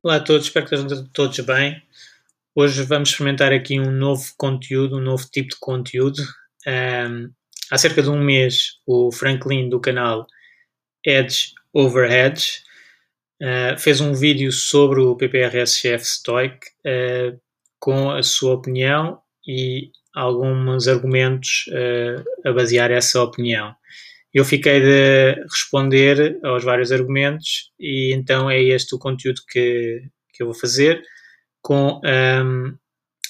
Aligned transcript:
Olá 0.00 0.16
a 0.16 0.20
todos, 0.20 0.46
espero 0.46 0.64
que 0.64 0.76
estejam 0.76 1.06
todos 1.12 1.40
bem. 1.40 1.82
Hoje 2.54 2.84
vamos 2.84 3.08
experimentar 3.08 3.52
aqui 3.52 3.80
um 3.80 3.90
novo 3.90 4.22
conteúdo, 4.36 4.96
um 4.96 5.00
novo 5.00 5.26
tipo 5.28 5.48
de 5.48 5.56
conteúdo. 5.58 6.22
Um, 6.64 7.32
há 7.68 7.76
cerca 7.76 8.00
de 8.00 8.08
um 8.08 8.22
mês, 8.22 8.78
o 8.86 9.10
Franklin 9.10 9.68
do 9.68 9.80
canal 9.80 10.24
Edge 11.04 11.52
Over 11.72 12.08
Edge 12.12 12.62
uh, 13.42 13.76
fez 13.76 14.00
um 14.00 14.14
vídeo 14.14 14.52
sobre 14.52 15.00
o 15.00 15.16
PPRSF 15.16 16.04
Stoic 16.04 16.68
uh, 16.86 17.36
com 17.80 18.12
a 18.12 18.22
sua 18.22 18.54
opinião 18.54 19.20
e 19.44 19.90
alguns 20.14 20.86
argumentos 20.86 21.64
uh, 21.68 22.48
a 22.48 22.52
basear 22.52 22.92
essa 22.92 23.20
opinião. 23.20 23.74
Eu 24.32 24.44
fiquei 24.44 24.80
de 24.80 25.34
responder 25.50 26.38
aos 26.44 26.62
vários 26.62 26.92
argumentos 26.92 27.72
e 27.78 28.12
então 28.14 28.50
é 28.50 28.60
este 28.60 28.94
o 28.94 28.98
conteúdo 28.98 29.40
que, 29.48 30.02
que 30.32 30.42
eu 30.42 30.46
vou 30.46 30.54
fazer 30.54 31.02
com 31.62 32.00
um, 32.04 32.76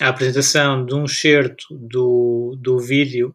a 0.00 0.08
apresentação 0.08 0.84
de 0.84 0.94
um 0.94 1.04
excerto 1.04 1.66
do, 1.70 2.56
do 2.60 2.78
vídeo 2.78 3.34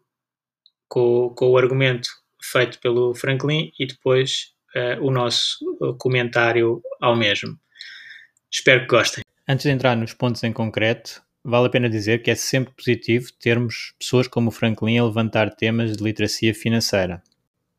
com, 0.88 1.34
com 1.36 1.50
o 1.50 1.58
argumento 1.58 2.10
feito 2.42 2.80
pelo 2.80 3.16
Franklin 3.16 3.72
e 3.80 3.88
depois 3.88 4.54
uh, 4.76 5.04
o 5.06 5.10
nosso 5.10 5.58
comentário 5.98 6.82
ao 7.02 7.16
mesmo. 7.16 7.58
Espero 8.52 8.82
que 8.82 8.88
gostem. 8.88 9.24
Antes 9.48 9.64
de 9.64 9.72
entrar 9.72 9.96
nos 9.96 10.14
pontos 10.14 10.44
em 10.44 10.54
concreto, 10.54 11.22
vale 11.44 11.68
a 11.68 11.70
pena 11.70 11.90
dizer 11.90 12.22
que 12.22 12.32
é 12.32 12.36
sempre 12.36 12.74
positivo 12.74 13.32
termos 13.40 13.94
pessoas 13.98 14.28
como 14.28 14.50
o 14.50 14.52
Franklin 14.52 14.98
a 14.98 15.06
levantar 15.06 15.56
temas 15.56 15.98
de 15.98 16.04
literacia 16.04 16.54
financeira. 16.54 17.22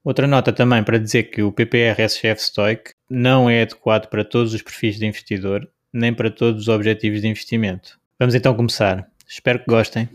Outra 0.04 0.26
nota 0.26 0.52
também 0.52 0.84
para 0.84 0.98
dizer 0.98 1.24
que 1.24 1.42
o 1.42 1.50
PPR 1.50 2.02
SGF 2.02 2.42
Stoic 2.42 2.92
não 3.08 3.48
é 3.48 3.62
adequado 3.62 4.08
para 4.08 4.22
todos 4.22 4.52
os 4.52 4.60
perfis 4.60 4.98
de 4.98 5.06
investidor, 5.06 5.66
nem 5.90 6.12
para 6.12 6.30
todos 6.30 6.62
os 6.62 6.68
objetivos 6.68 7.22
de 7.22 7.28
investimento. 7.28 7.98
Vamos 8.18 8.34
então 8.34 8.54
começar. 8.54 9.08
Espero 9.26 9.60
que 9.60 9.64
gostem. 9.66 10.06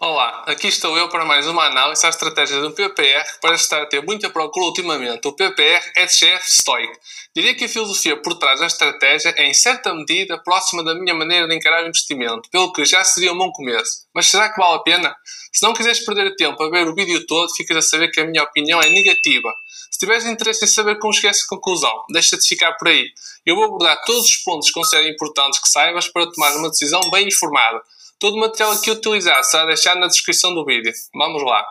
Olá, 0.00 0.44
aqui 0.46 0.68
estou 0.68 0.96
eu 0.96 1.08
para 1.08 1.24
mais 1.24 1.46
uma 1.46 1.64
análise 1.66 2.04
à 2.04 2.08
estratégia 2.08 2.60
do 2.60 2.72
PPR 2.72 3.24
para 3.40 3.54
estar 3.54 3.82
a 3.82 3.86
ter 3.86 4.02
muita 4.02 4.28
procura 4.30 4.66
ultimamente, 4.66 5.26
o 5.28 5.32
PPR 5.32 5.82
SGF 5.96 6.50
Stoic. 6.50 6.92
Diria 7.34 7.54
que 7.54 7.64
a 7.64 7.68
filosofia 7.68 8.16
por 8.20 8.34
trás 8.38 8.60
da 8.60 8.66
estratégia 8.66 9.34
é 9.36 9.46
em 9.46 9.54
certa 9.54 9.94
medida 9.94 10.38
próxima 10.38 10.84
da 10.84 10.94
minha 10.94 11.14
maneira 11.14 11.48
de 11.48 11.54
encarar 11.54 11.84
o 11.84 11.88
investimento, 11.88 12.48
pelo 12.50 12.72
que 12.72 12.84
já 12.84 13.02
seria 13.04 13.32
um 13.32 13.38
bom 13.38 13.50
começo. 13.52 14.06
Mas 14.14 14.26
será 14.26 14.48
que 14.52 14.60
vale 14.60 14.76
a 14.76 14.80
pena? 14.80 15.16
Se 15.52 15.62
não 15.62 15.72
quiseres 15.72 16.04
perder 16.04 16.34
tempo 16.36 16.62
a 16.62 16.70
ver 16.70 16.86
o 16.88 16.94
vídeo 16.94 17.24
todo, 17.26 17.54
ficas 17.54 17.76
a 17.76 17.82
saber 17.82 18.10
que 18.10 18.20
a 18.20 18.26
minha 18.26 18.42
opinião 18.42 18.80
é 18.80 18.88
negativa. 18.88 19.54
Se 19.90 19.98
tiveres 19.98 20.26
interesse 20.26 20.64
em 20.64 20.68
saber 20.68 20.98
como 20.98 21.12
cheguei 21.12 21.30
a 21.30 21.32
essa 21.32 21.46
conclusão, 21.48 22.04
deixa 22.10 22.36
de 22.36 22.46
ficar 22.46 22.72
por 22.72 22.88
aí. 22.88 23.06
Eu 23.46 23.54
vou 23.54 23.64
abordar 23.64 24.02
todos 24.04 24.24
os 24.24 24.36
pontos 24.38 24.68
que 24.68 24.74
considero 24.74 25.08
importantes 25.08 25.60
que 25.60 25.68
saibas 25.68 26.08
para 26.08 26.30
tomar 26.30 26.56
uma 26.56 26.70
decisão 26.70 27.00
bem 27.10 27.28
informada. 27.28 27.80
Todo 28.24 28.36
o 28.36 28.40
material 28.40 28.80
que 28.80 28.90
utilizar 28.90 29.44
será 29.44 29.66
deixado 29.66 30.00
na 30.00 30.06
descrição 30.06 30.54
do 30.54 30.64
vídeo. 30.64 30.90
Vamos 31.14 31.42
lá. 31.42 31.62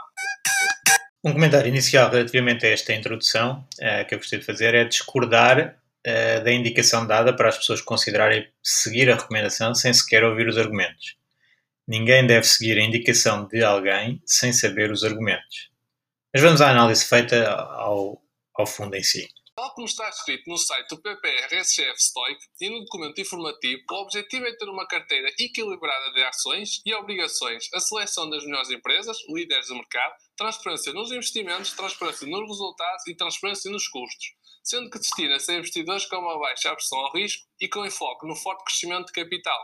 Um 1.23 1.33
comentário 1.33 1.67
inicial 1.67 2.11
relativamente 2.11 2.63
a 2.63 2.69
esta 2.69 2.93
introdução 2.93 3.67
uh, 3.79 4.07
que 4.07 4.13
eu 4.13 4.19
gostaria 4.19 4.39
de 4.39 4.45
fazer 4.45 4.75
é 4.75 4.83
discordar 4.83 5.75
uh, 6.05 6.43
da 6.43 6.51
indicação 6.51 7.07
dada 7.07 7.35
para 7.35 7.49
as 7.49 7.57
pessoas 7.57 7.81
considerarem 7.81 8.47
seguir 8.61 9.09
a 9.09 9.15
recomendação 9.15 9.73
sem 9.73 9.91
sequer 9.95 10.23
ouvir 10.23 10.47
os 10.47 10.55
argumentos. 10.55 11.15
Ninguém 11.87 12.27
deve 12.27 12.45
seguir 12.45 12.77
a 12.77 12.83
indicação 12.83 13.47
de 13.47 13.63
alguém 13.63 14.21
sem 14.23 14.53
saber 14.53 14.91
os 14.91 15.03
argumentos. 15.03 15.71
Mas 16.31 16.43
vamos 16.43 16.61
à 16.61 16.69
análise 16.69 17.03
feita 17.03 17.49
ao, 17.49 18.21
ao 18.55 18.67
fundo 18.67 18.95
em 18.95 19.01
si. 19.01 19.27
Tal 19.55 19.71
como 19.75 19.85
está 19.85 20.09
escrito 20.09 20.49
no 20.49 20.57
site 20.57 20.89
do 20.89 20.99
PPR 20.99 21.57
SGF 21.57 22.01
Stoic 22.01 22.43
e 22.59 22.71
no 22.71 22.79
documento 22.79 23.21
informativo, 23.21 23.83
o 23.91 23.95
objetivo 24.01 24.47
é 24.47 24.57
ter 24.57 24.67
uma 24.67 24.87
carteira 24.87 25.29
equilibrada 25.39 26.11
de 26.11 26.23
ações 26.23 26.81
e 26.83 26.91
obrigações, 26.95 27.69
a 27.71 27.79
seleção 27.79 28.27
das 28.31 28.43
melhores 28.45 28.71
empresas, 28.71 29.15
líderes 29.29 29.67
do 29.67 29.75
mercado, 29.75 30.15
transparência 30.35 30.91
nos 30.91 31.11
investimentos, 31.11 31.71
transparência 31.73 32.27
nos 32.27 32.49
resultados 32.49 33.05
e 33.05 33.15
transparência 33.15 33.69
nos 33.69 33.87
custos, 33.87 34.33
sendo 34.63 34.89
que 34.89 34.97
destina-se 34.97 35.51
a 35.51 35.59
investidores 35.59 36.07
com 36.07 36.15
uma 36.15 36.39
baixa 36.39 36.71
aversão 36.71 36.97
ao 36.97 37.13
risco 37.13 37.47
e 37.61 37.67
com 37.67 37.85
enfoque 37.85 38.27
no 38.27 38.35
forte 38.35 38.63
crescimento 38.63 39.05
de 39.05 39.13
capital. 39.13 39.59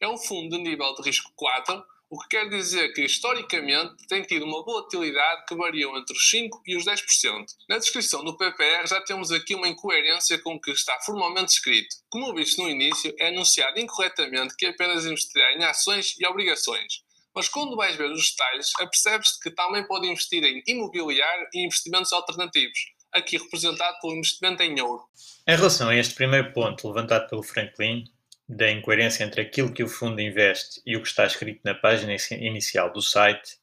É 0.00 0.06
um 0.06 0.16
fundo 0.16 0.56
de 0.56 0.62
nível 0.62 0.94
de 0.94 1.02
risco 1.02 1.32
4, 1.34 1.84
o 2.08 2.18
que 2.20 2.28
quer 2.28 2.48
dizer 2.48 2.92
que 2.92 3.04
historicamente 3.04 4.06
tem 4.08 4.22
tido 4.22 4.44
uma 4.44 4.64
volatilidade 4.64 5.44
que 5.48 5.56
varia 5.56 5.86
entre 5.86 6.16
os 6.16 6.30
5% 6.32 6.50
e 6.66 6.76
os 6.76 6.84
10%. 6.84 7.44
Na 7.68 7.78
descrição 7.78 8.22
do 8.24 8.36
PPR 8.36 8.86
já 8.86 9.00
temos 9.02 9.32
aqui 9.32 9.54
uma 9.54 9.68
incoerência 9.68 10.38
com 10.38 10.54
o 10.54 10.60
que 10.60 10.70
está 10.70 10.96
formalmente 11.00 11.52
escrito. 11.52 11.96
Como 12.08 12.34
visto 12.34 12.62
no 12.62 12.68
início, 12.68 13.12
é 13.18 13.28
anunciado 13.28 13.80
incorretamente 13.80 14.54
que 14.56 14.66
apenas 14.66 15.04
investirá 15.04 15.52
em 15.54 15.64
ações 15.64 16.14
e 16.18 16.26
obrigações. 16.26 17.04
Mas 17.34 17.48
quando 17.48 17.76
vais 17.76 17.96
ver 17.96 18.10
os 18.10 18.30
detalhes, 18.30 18.70
apercebes-te 18.78 19.40
que 19.40 19.50
também 19.50 19.86
pode 19.86 20.06
investir 20.06 20.42
em 20.44 20.62
imobiliário 20.66 21.48
e 21.52 21.66
investimentos 21.66 22.12
alternativos, 22.12 22.78
aqui 23.12 23.36
representado 23.36 23.98
pelo 24.00 24.14
investimento 24.14 24.62
em 24.62 24.80
ouro. 24.80 25.04
Em 25.46 25.56
relação 25.56 25.88
a 25.88 25.96
este 25.96 26.14
primeiro 26.14 26.52
ponto 26.52 26.88
levantado 26.88 27.28
pelo 27.28 27.42
Franklin, 27.42 28.04
da 28.48 28.70
incoerência 28.70 29.24
entre 29.24 29.40
aquilo 29.40 29.72
que 29.72 29.82
o 29.82 29.88
fundo 29.88 30.20
investe 30.20 30.80
e 30.86 30.96
o 30.96 31.02
que 31.02 31.08
está 31.08 31.26
escrito 31.26 31.60
na 31.64 31.74
página 31.74 32.16
inicial 32.32 32.92
do 32.92 33.02
site, 33.02 33.58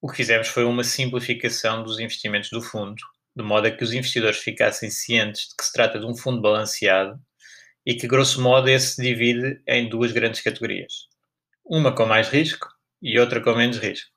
o 0.00 0.10
que 0.10 0.16
fizemos 0.16 0.48
foi 0.48 0.64
uma 0.64 0.82
simplificação 0.82 1.84
dos 1.84 2.00
investimentos 2.00 2.50
do 2.50 2.60
fundo, 2.60 3.00
de 3.36 3.42
modo 3.44 3.68
a 3.68 3.70
que 3.70 3.84
os 3.84 3.92
investidores 3.92 4.38
ficassem 4.38 4.90
cientes 4.90 5.48
de 5.48 5.56
que 5.56 5.64
se 5.64 5.72
trata 5.72 5.98
de 5.98 6.06
um 6.06 6.16
fundo 6.16 6.40
balanceado 6.40 7.20
e 7.84 7.94
que, 7.94 8.08
grosso 8.08 8.40
modo, 8.40 8.68
esse 8.68 8.94
se 8.94 9.02
divide 9.02 9.62
em 9.66 9.88
duas 9.88 10.10
grandes 10.10 10.40
categorias. 10.40 11.08
Uma 11.64 11.94
com 11.94 12.06
mais 12.06 12.28
risco 12.28 12.68
e 13.00 13.18
outra 13.18 13.40
com 13.40 13.54
menos 13.54 13.78
risco, 13.78 14.10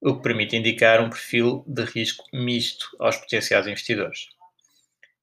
o 0.00 0.16
que 0.16 0.22
permite 0.22 0.56
indicar 0.56 1.00
um 1.00 1.08
perfil 1.08 1.64
de 1.66 1.84
risco 1.84 2.24
misto 2.32 2.88
aos 2.98 3.16
potenciais 3.16 3.66
investidores. 3.66 4.28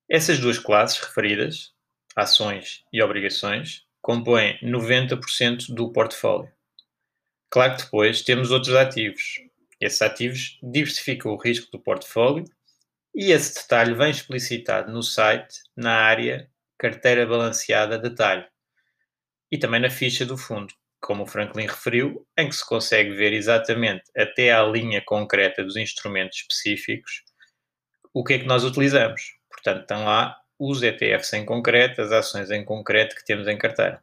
Essas 0.10 0.40
duas 0.40 0.58
classes 0.58 1.00
referidas, 1.00 1.75
ações 2.16 2.84
e 2.94 3.02
obrigações, 3.02 3.84
compõem 4.02 4.58
90% 4.62 5.74
do 5.74 5.92
portfólio. 5.92 6.52
Claro 7.50 7.76
que 7.76 7.84
depois 7.84 8.22
temos 8.22 8.52
outros 8.52 8.76
ativos. 8.76 9.42
Esses 9.82 10.02
ativos 10.02 10.60
diversificam 10.62 11.32
o 11.32 11.38
risco 11.38 11.70
do 11.72 11.80
portfólio 11.80 12.46
e 13.14 13.32
esse 13.32 13.56
detalhe 13.56 13.94
vem 13.94 14.12
explicitado 14.12 14.92
no 14.92 15.04
site 15.04 15.60
na 15.76 15.94
área 15.94 16.50
Carteira 16.78 17.26
Balanceada 17.26 17.98
Detalhe 17.98 18.46
e 19.52 19.58
também 19.58 19.80
na 19.80 19.90
ficha 19.90 20.26
do 20.26 20.38
fundo, 20.38 20.74
como 21.00 21.24
o 21.24 21.28
Franklin 21.28 21.68
referiu, 21.68 22.28
em 22.38 22.50
que 22.50 22.56
se 22.56 22.66
consegue 22.66 23.12
ver 23.12 23.32
exatamente 23.32 24.04
até 24.16 24.52
à 24.52 24.64
linha 24.64 25.02
concreta 25.06 25.64
dos 25.64 25.78
instrumentos 25.78 26.40
específicos 26.40 27.24
o 28.14 28.24
que 28.24 28.34
é 28.36 28.40
que 28.40 28.46
nós 28.46 28.64
utilizamos. 28.64 29.34
Portanto, 29.50 29.82
estão 29.82 30.06
lá 30.06 30.38
os 30.60 30.82
ETFs 30.82 31.34
em 31.34 31.46
concreto, 31.46 32.02
as 32.02 32.12
ações 32.12 32.50
em 32.52 32.64
concreto 32.64 33.16
que 33.16 33.26
temos 33.26 33.48
em 33.48 33.58
carteira. 33.58 34.02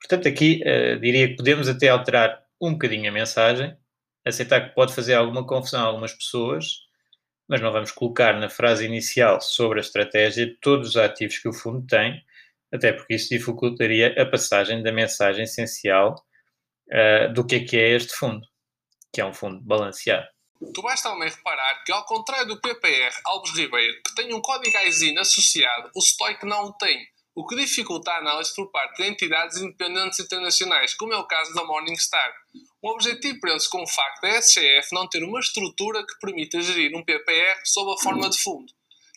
Portanto, 0.00 0.28
aqui 0.28 0.62
uh, 0.62 0.98
diria 1.00 1.28
que 1.28 1.36
podemos 1.36 1.68
até 1.68 1.88
alterar 1.88 2.42
um 2.60 2.72
bocadinho 2.72 3.08
a 3.08 3.12
mensagem, 3.12 3.76
aceitar 4.24 4.68
que 4.68 4.74
pode 4.74 4.94
fazer 4.94 5.14
alguma 5.14 5.46
confusão 5.46 5.80
a 5.80 5.84
algumas 5.84 6.12
pessoas, 6.12 6.80
mas 7.48 7.60
não 7.60 7.72
vamos 7.72 7.92
colocar 7.92 8.38
na 8.38 8.48
frase 8.48 8.84
inicial 8.84 9.40
sobre 9.40 9.78
a 9.78 9.82
estratégia 9.82 10.56
todos 10.60 10.90
os 10.90 10.96
ativos 10.96 11.38
que 11.38 11.48
o 11.48 11.52
fundo 11.52 11.86
tem, 11.86 12.22
até 12.72 12.92
porque 12.92 13.14
isso 13.14 13.28
dificultaria 13.28 14.14
a 14.20 14.26
passagem 14.26 14.82
da 14.82 14.92
mensagem 14.92 15.44
essencial 15.44 16.14
uh, 16.88 17.32
do 17.32 17.46
que 17.46 17.56
é 17.56 17.60
que 17.60 17.76
é 17.76 17.90
este 17.90 18.12
fundo, 18.14 18.46
que 19.12 19.20
é 19.20 19.24
um 19.24 19.32
fundo 19.32 19.60
balanceado. 19.60 20.26
Tu 20.74 20.82
vais 20.82 21.00
também 21.00 21.28
reparar 21.28 21.82
que, 21.84 21.92
ao 21.92 22.04
contrário 22.04 22.46
do 22.46 22.60
PPR 22.60 23.14
Alves 23.24 23.52
Ribeiro, 23.52 24.00
que 24.02 24.14
tem 24.14 24.32
um 24.32 24.40
código 24.40 24.76
AISIN 24.78 25.16
associado, 25.18 25.90
o 25.94 26.00
Stoic 26.00 26.44
não 26.46 26.66
o 26.66 26.72
tem, 26.72 27.06
o 27.34 27.46
que 27.46 27.54
dificulta 27.54 28.10
a 28.10 28.18
análise 28.18 28.54
por 28.54 28.70
parte 28.70 29.02
de 29.02 29.08
entidades 29.08 29.58
independentes 29.58 30.18
internacionais, 30.18 30.94
como 30.94 31.12
é 31.12 31.16
o 31.18 31.26
caso 31.26 31.54
da 31.54 31.64
Morningstar. 31.64 32.32
O 32.80 32.90
objetivo 32.90 33.38
prende-se 33.40 33.68
com 33.68 33.82
o 33.82 33.86
facto 33.86 34.22
da 34.22 34.40
SGF 34.40 34.88
não 34.92 35.06
ter 35.06 35.22
uma 35.22 35.40
estrutura 35.40 36.04
que 36.06 36.18
permita 36.18 36.62
gerir 36.62 36.96
um 36.96 37.04
PPR 37.04 37.60
sob 37.64 37.92
a 37.92 38.02
forma 38.02 38.30
de 38.30 38.38
fundo. 38.38 38.72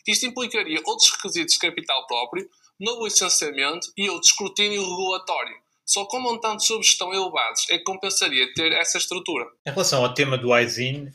Isto 0.06 0.26
implicaria 0.26 0.80
outros 0.84 1.10
requisitos 1.12 1.54
de 1.54 1.60
capital 1.60 2.06
próprio, 2.06 2.48
novo 2.78 3.04
licenciamento 3.04 3.90
e 3.96 4.10
outro 4.10 4.28
escrutínio 4.28 4.82
regulatório. 4.82 5.56
Só 5.86 6.04
com 6.04 6.20
montantes 6.20 6.68
de 6.68 6.76
gestão 6.76 7.12
elevados 7.12 7.68
é 7.70 7.78
que 7.78 7.84
compensaria 7.84 8.52
ter 8.54 8.72
essa 8.72 8.98
estrutura. 8.98 9.46
Em 9.66 9.70
relação 9.70 10.04
ao 10.04 10.14
tema 10.14 10.36
do 10.36 10.56
ISIN, 10.56 11.10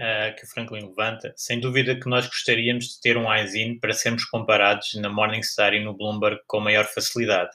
uh, 0.00 0.34
que 0.34 0.44
o 0.44 0.48
Franklin 0.48 0.88
levanta, 0.88 1.32
sem 1.36 1.60
dúvida 1.60 1.98
que 1.98 2.08
nós 2.08 2.26
gostaríamos 2.26 2.86
de 2.86 3.00
ter 3.00 3.16
um 3.18 3.32
ISIN 3.32 3.78
para 3.78 3.92
sermos 3.92 4.24
comparados 4.24 4.94
na 4.94 5.10
Morningstar 5.10 5.74
e 5.74 5.84
no 5.84 5.94
Bloomberg 5.94 6.40
com 6.46 6.60
maior 6.60 6.86
facilidade. 6.86 7.50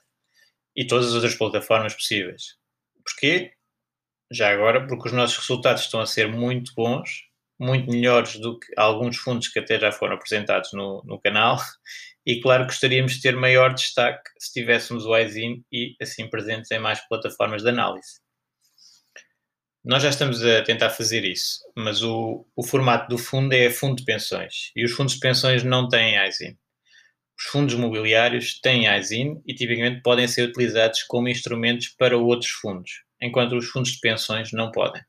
E 0.76 0.86
todas 0.86 1.08
as 1.08 1.14
outras 1.14 1.36
plataformas 1.36 1.94
possíveis. 1.94 2.56
Porquê? 3.04 3.54
Já 4.32 4.52
agora, 4.52 4.86
porque 4.88 5.08
os 5.08 5.14
nossos 5.14 5.38
resultados 5.38 5.84
estão 5.84 6.00
a 6.02 6.06
ser 6.06 6.28
muito 6.28 6.74
bons, 6.76 7.24
muito 7.60 7.90
melhores 7.90 8.38
do 8.38 8.60
que 8.60 8.68
alguns 8.78 9.18
fundos 9.18 9.48
que 9.48 9.60
até 9.60 9.80
já 9.80 9.92
foram 9.92 10.16
apresentados 10.16 10.74
no, 10.74 11.02
no 11.06 11.20
canal. 11.20 11.58
E 12.26 12.42
claro, 12.42 12.66
gostaríamos 12.66 13.14
de 13.14 13.22
ter 13.22 13.36
maior 13.36 13.74
destaque 13.74 14.30
se 14.40 14.52
tivéssemos 14.52 15.06
o 15.06 15.16
ISIN 15.16 15.64
e 15.72 15.96
assim 16.02 16.28
presentes 16.28 16.72
em 16.72 16.80
mais 16.80 17.00
plataformas 17.08 17.62
de 17.62 17.70
análise. 17.70 18.25
Nós 19.86 20.02
já 20.02 20.10
estamos 20.10 20.44
a 20.44 20.64
tentar 20.64 20.90
fazer 20.90 21.24
isso, 21.24 21.60
mas 21.76 22.02
o, 22.02 22.44
o 22.56 22.64
formato 22.64 23.08
do 23.08 23.20
fundo 23.20 23.54
é 23.54 23.70
fundo 23.70 23.98
de 23.98 24.04
pensões 24.04 24.72
e 24.76 24.84
os 24.84 24.92
fundos 24.92 25.14
de 25.14 25.20
pensões 25.20 25.64
não 25.64 25.88
têm 25.88 26.18
ISIN. 26.28 26.58
Os 27.38 27.46
fundos 27.52 27.76
mobiliários 27.76 28.60
têm 28.60 28.88
ISIN 28.88 29.40
e 29.46 29.54
tipicamente 29.54 30.02
podem 30.02 30.28
ser 30.28 30.50
utilizados 30.50 31.04
como 31.04 31.30
instrumentos 31.30 31.90
para 31.90 32.18
outros 32.18 32.50
fundos, 32.50 33.04
enquanto 33.22 33.56
os 33.56 33.68
fundos 33.68 33.92
de 33.92 34.00
pensões 34.00 34.52
não 34.52 34.72
podem. 34.72 35.04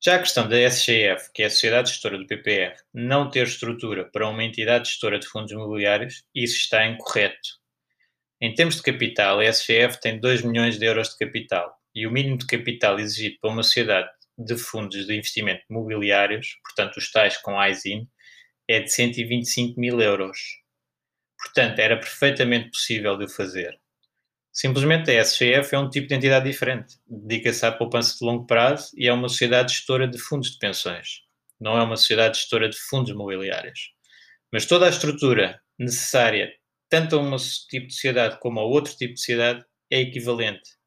Já 0.00 0.14
a 0.14 0.20
questão 0.20 0.48
da 0.48 0.56
SGF, 0.56 1.32
que 1.34 1.42
é 1.42 1.46
a 1.46 1.50
Sociedade 1.50 1.90
Gestora 1.90 2.16
do 2.16 2.28
PPR, 2.28 2.76
não 2.94 3.28
ter 3.28 3.44
estrutura 3.44 4.04
para 4.04 4.28
uma 4.28 4.44
entidade 4.44 4.88
gestora 4.88 5.18
de 5.18 5.26
fundos 5.26 5.50
imobiliários, 5.50 6.22
isso 6.32 6.58
está 6.58 6.86
incorreto. 6.86 7.58
Em 8.40 8.54
termos 8.54 8.76
de 8.76 8.82
capital, 8.82 9.40
a 9.40 9.44
SGF 9.44 10.00
tem 10.00 10.20
2 10.20 10.42
milhões 10.42 10.78
de 10.78 10.86
euros 10.86 11.08
de 11.08 11.18
capital 11.18 11.77
e 11.98 12.06
o 12.06 12.12
mínimo 12.12 12.38
de 12.38 12.46
capital 12.46 13.00
exigido 13.00 13.38
para 13.40 13.50
uma 13.50 13.62
sociedade 13.64 14.08
de 14.38 14.56
fundos 14.56 15.04
de 15.04 15.16
investimento 15.16 15.64
mobiliários, 15.68 16.56
portanto 16.62 16.96
os 16.98 17.10
tais 17.10 17.36
com 17.38 17.60
ISIN, 17.60 18.08
é 18.68 18.80
de 18.80 18.92
125 18.92 19.80
mil 19.80 20.00
euros. 20.00 20.38
Portanto, 21.36 21.80
era 21.80 21.96
perfeitamente 21.96 22.70
possível 22.70 23.16
de 23.16 23.24
o 23.24 23.28
fazer. 23.28 23.76
Simplesmente 24.52 25.10
a 25.10 25.24
SGF 25.24 25.74
é 25.74 25.78
um 25.78 25.90
tipo 25.90 26.06
de 26.06 26.14
entidade 26.14 26.48
diferente. 26.48 26.96
Dedica-se 27.06 27.66
à 27.66 27.72
poupança 27.72 28.16
de 28.16 28.24
longo 28.24 28.46
prazo 28.46 28.90
e 28.96 29.08
é 29.08 29.12
uma 29.12 29.28
sociedade 29.28 29.72
gestora 29.72 30.06
de 30.06 30.18
fundos 30.18 30.52
de 30.52 30.58
pensões. 30.58 31.22
Não 31.60 31.76
é 31.76 31.82
uma 31.82 31.96
sociedade 31.96 32.38
gestora 32.38 32.68
de 32.68 32.78
fundos 32.78 33.12
mobiliários. 33.12 33.92
Mas 34.52 34.66
toda 34.66 34.86
a 34.86 34.90
estrutura 34.90 35.60
necessária, 35.78 36.52
tanto 36.88 37.16
a 37.16 37.20
um 37.20 37.36
tipo 37.68 37.88
de 37.88 37.94
sociedade 37.94 38.38
como 38.40 38.60
a 38.60 38.64
outro 38.64 38.96
tipo 38.96 39.14
de 39.14 39.20
sociedade, 39.20 39.64
é 39.90 40.00
equivalente. 40.00 40.77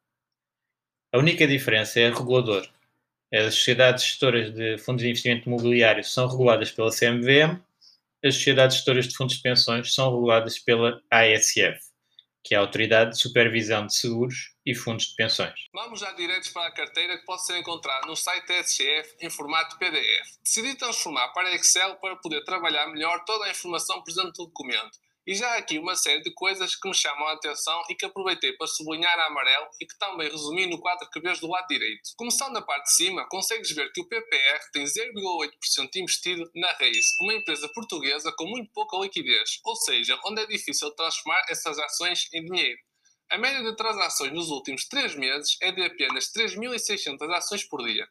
A 1.13 1.17
única 1.17 1.45
diferença 1.45 1.99
é 1.99 2.09
regulador. 2.09 2.65
As 3.33 3.55
sociedades 3.55 4.05
gestoras 4.05 4.53
de 4.53 4.77
fundos 4.77 5.03
de 5.03 5.09
investimento 5.09 5.49
imobiliário 5.49 6.01
são 6.05 6.25
reguladas 6.25 6.71
pela 6.71 6.89
CMVM, 6.89 7.61
as 8.23 8.35
sociedades 8.35 8.77
gestoras 8.77 9.09
de 9.09 9.15
fundos 9.17 9.35
de 9.35 9.41
pensões 9.41 9.93
são 9.93 10.09
reguladas 10.09 10.57
pela 10.57 11.01
ASF, 11.11 11.81
que 12.41 12.55
é 12.55 12.57
a 12.57 12.61
Autoridade 12.61 13.11
de 13.11 13.19
Supervisão 13.19 13.87
de 13.87 13.93
Seguros 13.93 14.55
e 14.65 14.73
Fundos 14.73 15.07
de 15.07 15.15
Pensões. 15.15 15.67
Vamos 15.73 15.99
já 15.99 16.13
diretos 16.13 16.47
para 16.47 16.67
a 16.67 16.71
carteira 16.71 17.17
que 17.17 17.25
pode 17.25 17.45
ser 17.45 17.57
encontrada 17.57 18.07
no 18.07 18.15
site 18.15 18.47
da 18.47 18.63
SGF 18.63 19.15
em 19.19 19.29
formato 19.29 19.77
PDF. 19.77 20.37
Decidi 20.41 20.75
transformar 20.75 21.27
para 21.33 21.53
Excel 21.53 21.95
para 21.95 22.15
poder 22.15 22.41
trabalhar 22.45 22.87
melhor 22.87 23.25
toda 23.25 23.45
a 23.45 23.51
informação 23.51 24.01
presente 24.01 24.39
no 24.39 24.45
documento 24.45 24.97
e 25.25 25.35
já 25.35 25.47
há 25.53 25.57
aqui 25.57 25.77
uma 25.77 25.95
série 25.95 26.21
de 26.21 26.33
coisas 26.33 26.75
que 26.75 26.87
me 26.87 26.95
chamam 26.95 27.27
a 27.27 27.33
atenção 27.33 27.83
e 27.89 27.95
que 27.95 28.05
aproveitei 28.05 28.53
para 28.53 28.67
sublinhar 28.67 29.17
a 29.19 29.27
amarelo 29.27 29.67
e 29.79 29.85
que 29.85 29.97
também 29.97 30.29
resumi 30.29 30.65
no 30.67 30.79
quadro 30.79 31.09
que 31.09 31.19
vês 31.19 31.39
do 31.39 31.47
lado 31.47 31.67
direito. 31.67 32.01
Começando 32.17 32.53
na 32.53 32.61
parte 32.61 32.85
de 32.85 32.93
cima, 32.93 33.27
consegues 33.29 33.71
ver 33.71 33.91
que 33.91 34.01
o 34.01 34.07
PPR 34.07 34.59
tem 34.73 34.83
0,8% 34.83 35.89
investido 35.95 36.49
na 36.55 36.71
Raiz, 36.73 37.15
uma 37.21 37.33
empresa 37.33 37.69
portuguesa 37.73 38.33
com 38.37 38.45
muito 38.45 38.71
pouca 38.73 38.97
liquidez, 38.97 39.59
ou 39.63 39.75
seja, 39.75 40.19
onde 40.25 40.41
é 40.41 40.45
difícil 40.47 40.91
transformar 40.91 41.45
essas 41.49 41.77
ações 41.77 42.27
em 42.33 42.43
dinheiro. 42.43 42.79
A 43.29 43.37
média 43.37 43.63
de 43.63 43.75
transações 43.77 44.33
nos 44.33 44.49
últimos 44.49 44.85
3 44.89 45.15
meses 45.15 45.55
é 45.61 45.71
de 45.71 45.81
apenas 45.83 46.31
3.600 46.33 47.33
ações 47.33 47.63
por 47.63 47.81
dia. 47.85 48.05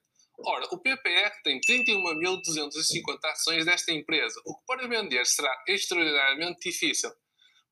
Ora, 0.45 0.67
o 0.73 0.79
PPR 0.79 1.33
tem 1.45 1.61
31.250 1.61 3.19
ações 3.25 3.65
desta 3.65 3.93
empresa, 3.93 4.41
o 4.45 4.57
que 4.57 4.65
para 4.67 4.89
vender 4.89 5.27
será 5.27 5.53
extraordinariamente 5.69 6.71
difícil. 6.71 7.11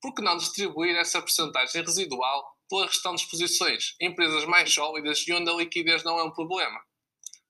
Por 0.01 0.15
que 0.15 0.23
não 0.23 0.37
distribuir 0.37 0.97
essa 0.97 1.21
porcentagem 1.21 1.83
residual 1.83 2.57
pela 2.69 2.87
restantes 2.87 3.25
posições, 3.25 3.97
empresas 4.01 4.45
mais 4.45 4.73
sólidas 4.73 5.25
e 5.27 5.33
onde 5.33 5.51
a 5.51 5.55
liquidez 5.55 6.05
não 6.05 6.19
é 6.19 6.25
um 6.25 6.31
problema? 6.31 6.81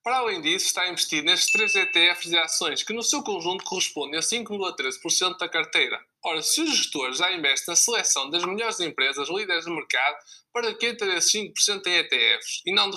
Para 0.03 0.19
além 0.19 0.41
disso, 0.41 0.67
está 0.67 0.89
investido 0.89 1.27
nestes 1.27 1.53
três 1.53 1.75
ETFs 1.75 2.31
de 2.31 2.39
ações, 2.39 2.83
que 2.83 2.95
no 2.95 3.03
seu 3.03 3.23
conjunto 3.23 3.65
correspondem 3.65 4.19
a 4.19 4.23
5,13% 4.23 5.37
da 5.37 5.49
carteira. 5.49 6.01
Ora, 6.25 6.41
se 6.41 6.63
os 6.63 6.77
gestores 6.77 7.19
já 7.19 7.31
investem 7.33 7.73
na 7.73 7.77
seleção 7.77 8.31
das 8.31 8.45
melhores 8.45 8.81
empresas 8.81 9.29
líderes 9.29 9.65
de 9.65 9.71
mercado, 9.71 10.17
para 10.53 10.75
que 10.75 10.95
ter 10.95 11.09
esses 11.17 11.33
5% 11.33 11.87
em 11.87 11.97
ETFs 11.99 12.63
e 12.65 12.73
não 12.73 12.91
de 12.91 12.97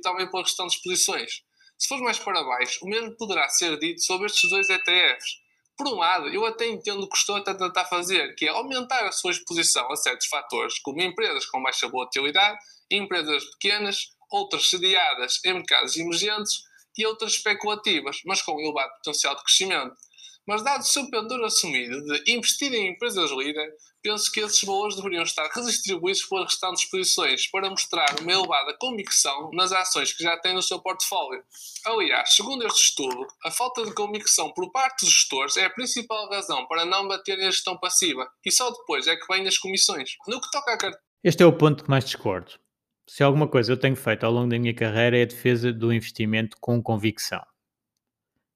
também 0.00 0.30
pelas 0.30 0.46
restantes 0.46 0.80
posições? 0.80 1.42
Se 1.78 1.88
for 1.88 2.00
mais 2.00 2.18
para 2.18 2.42
baixo, 2.42 2.84
o 2.84 2.88
mesmo 2.88 3.16
poderá 3.16 3.48
ser 3.48 3.78
dito 3.78 4.02
sobre 4.02 4.26
estes 4.26 4.48
dois 4.48 4.68
ETFs. 4.68 5.42
Por 5.76 5.88
um 5.88 5.96
lado, 5.96 6.28
eu 6.28 6.46
até 6.46 6.66
entendo 6.66 7.02
o 7.02 7.08
que 7.08 7.16
estou 7.16 7.36
a 7.36 7.42
tentar 7.42 7.84
fazer, 7.86 8.34
que 8.36 8.46
é 8.46 8.48
aumentar 8.48 9.04
a 9.06 9.12
sua 9.12 9.32
exposição 9.32 9.90
a 9.90 9.96
certos 9.96 10.28
fatores, 10.28 10.78
como 10.78 11.02
empresas 11.02 11.46
com 11.46 11.62
baixa 11.62 11.88
volatilidade, 11.88 12.58
empresas 12.90 13.44
pequenas, 13.52 14.14
outras 14.30 14.70
sediadas 14.70 15.40
em 15.44 15.54
mercados 15.54 15.96
emergentes 15.96 16.62
e 16.96 17.04
outras 17.04 17.32
especulativas, 17.32 18.20
mas 18.24 18.40
com 18.40 18.60
elevado 18.60 18.92
potencial 18.96 19.34
de 19.34 19.42
crescimento. 19.42 19.96
Mas 20.46 20.62
dado 20.62 20.82
o 20.82 20.84
seu 20.84 21.08
pendor 21.08 21.42
assumido 21.44 22.02
de 22.02 22.32
investir 22.32 22.72
em 22.74 22.90
empresas 22.90 23.30
líder, 23.30 23.74
penso 24.02 24.30
que 24.30 24.40
esses 24.40 24.62
valores 24.62 24.96
deveriam 24.96 25.22
estar 25.22 25.48
redistribuídos 25.48 26.22
pelas 26.26 26.52
restantes 26.52 26.84
posições 26.84 27.50
para 27.50 27.70
mostrar 27.70 28.20
uma 28.20 28.32
elevada 28.32 28.76
convicção 28.78 29.50
nas 29.54 29.72
ações 29.72 30.12
que 30.12 30.22
já 30.22 30.36
tem 30.38 30.54
no 30.54 30.62
seu 30.62 30.78
portfólio. 30.78 31.42
Aliás, 31.86 32.34
segundo 32.34 32.66
este 32.66 32.88
estudo, 32.88 33.26
a 33.42 33.50
falta 33.50 33.84
de 33.84 33.94
convicção 33.94 34.52
por 34.52 34.70
parte 34.70 35.06
dos 35.06 35.14
gestores 35.14 35.56
é 35.56 35.64
a 35.64 35.70
principal 35.70 36.28
razão 36.28 36.66
para 36.66 36.84
não 36.84 37.08
baterem 37.08 37.46
a 37.46 37.50
gestão 37.50 37.78
passiva 37.78 38.30
e 38.44 38.52
só 38.52 38.70
depois 38.70 39.06
é 39.06 39.16
que 39.16 39.26
vêm 39.26 39.48
as 39.48 39.56
comissões. 39.56 40.16
No 40.28 40.40
que 40.40 40.50
toca 40.50 40.72
a 40.72 40.76
carteira. 40.76 41.02
Este 41.22 41.42
é 41.42 41.46
o 41.46 41.56
ponto 41.56 41.84
que 41.84 41.90
mais 41.90 42.04
discordo. 42.04 42.52
Se 43.06 43.22
alguma 43.22 43.48
coisa 43.48 43.72
eu 43.72 43.78
tenho 43.78 43.96
feito 43.96 44.24
ao 44.24 44.32
longo 44.32 44.50
da 44.50 44.58
minha 44.58 44.74
carreira 44.74 45.18
é 45.18 45.22
a 45.22 45.26
defesa 45.26 45.72
do 45.72 45.92
investimento 45.92 46.56
com 46.60 46.82
convicção. 46.82 47.42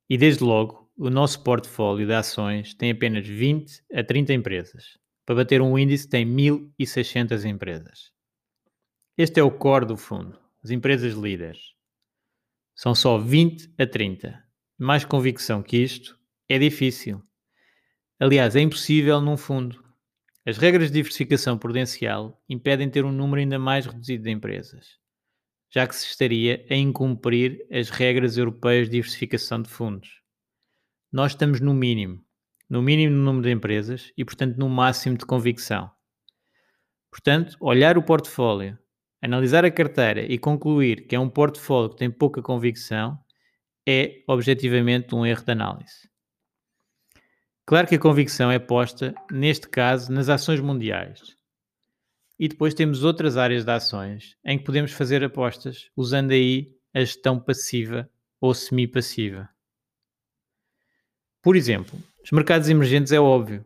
E 0.08 0.16
desde 0.16 0.42
logo, 0.42 0.87
o 0.98 1.08
nosso 1.08 1.44
portfólio 1.44 2.04
de 2.04 2.12
ações 2.12 2.74
tem 2.74 2.90
apenas 2.90 3.24
20 3.24 3.84
a 3.94 4.02
30 4.02 4.32
empresas. 4.32 4.98
Para 5.24 5.36
bater 5.36 5.62
um 5.62 5.78
índice 5.78 6.08
tem 6.08 6.26
1.600 6.26 7.44
empresas. 7.44 8.10
Este 9.16 9.38
é 9.38 9.42
o 9.42 9.50
core 9.50 9.86
do 9.86 9.96
fundo, 9.96 10.36
as 10.62 10.70
empresas 10.70 11.14
líderes. 11.14 11.72
São 12.74 12.96
só 12.96 13.16
20 13.16 13.72
a 13.78 13.86
30. 13.86 14.42
Mais 14.76 15.04
convicção 15.04 15.62
que 15.62 15.76
isto 15.76 16.18
é 16.48 16.58
difícil. 16.58 17.22
Aliás, 18.18 18.56
é 18.56 18.60
impossível 18.60 19.20
num 19.20 19.36
fundo. 19.36 19.80
As 20.44 20.58
regras 20.58 20.88
de 20.88 20.94
diversificação 20.94 21.56
prudencial 21.56 22.42
impedem 22.48 22.90
ter 22.90 23.04
um 23.04 23.12
número 23.12 23.40
ainda 23.40 23.58
mais 23.58 23.86
reduzido 23.86 24.24
de 24.24 24.30
empresas, 24.30 24.98
já 25.70 25.86
que 25.86 25.94
se 25.94 26.06
estaria 26.06 26.66
a 26.68 26.74
incumprir 26.74 27.64
as 27.70 27.88
regras 27.88 28.36
europeias 28.36 28.86
de 28.86 28.96
diversificação 28.96 29.62
de 29.62 29.68
fundos 29.68 30.18
nós 31.10 31.32
estamos 31.32 31.60
no 31.60 31.72
mínimo, 31.72 32.22
no 32.68 32.82
mínimo 32.82 33.16
no 33.16 33.24
número 33.24 33.44
de 33.44 33.52
empresas 33.52 34.12
e, 34.16 34.24
portanto, 34.24 34.56
no 34.56 34.68
máximo 34.68 35.16
de 35.16 35.24
convicção. 35.24 35.90
Portanto, 37.10 37.56
olhar 37.60 37.96
o 37.96 38.02
portfólio, 38.02 38.78
analisar 39.22 39.64
a 39.64 39.70
carteira 39.70 40.20
e 40.20 40.38
concluir 40.38 41.06
que 41.06 41.16
é 41.16 41.20
um 41.20 41.30
portfólio 41.30 41.90
que 41.90 41.96
tem 41.96 42.10
pouca 42.10 42.42
convicção 42.42 43.18
é 43.86 44.22
objetivamente 44.28 45.14
um 45.14 45.24
erro 45.24 45.44
de 45.44 45.52
análise. 45.52 46.08
Claro 47.64 47.86
que 47.86 47.94
a 47.94 47.98
convicção 47.98 48.50
é 48.50 48.58
posta, 48.58 49.14
neste 49.30 49.68
caso, 49.68 50.12
nas 50.12 50.28
ações 50.28 50.60
mundiais. 50.60 51.36
E 52.38 52.48
depois 52.48 52.74
temos 52.74 53.02
outras 53.02 53.36
áreas 53.36 53.64
de 53.64 53.70
ações 53.70 54.36
em 54.44 54.58
que 54.58 54.64
podemos 54.64 54.92
fazer 54.92 55.24
apostas 55.24 55.90
usando 55.96 56.32
aí 56.32 56.74
a 56.94 57.00
gestão 57.00 57.40
passiva 57.40 58.08
ou 58.40 58.54
semi-passiva. 58.54 59.48
Por 61.40 61.56
exemplo, 61.56 61.96
os 62.24 62.32
mercados 62.32 62.68
emergentes 62.68 63.12
é 63.12 63.20
óbvio. 63.20 63.64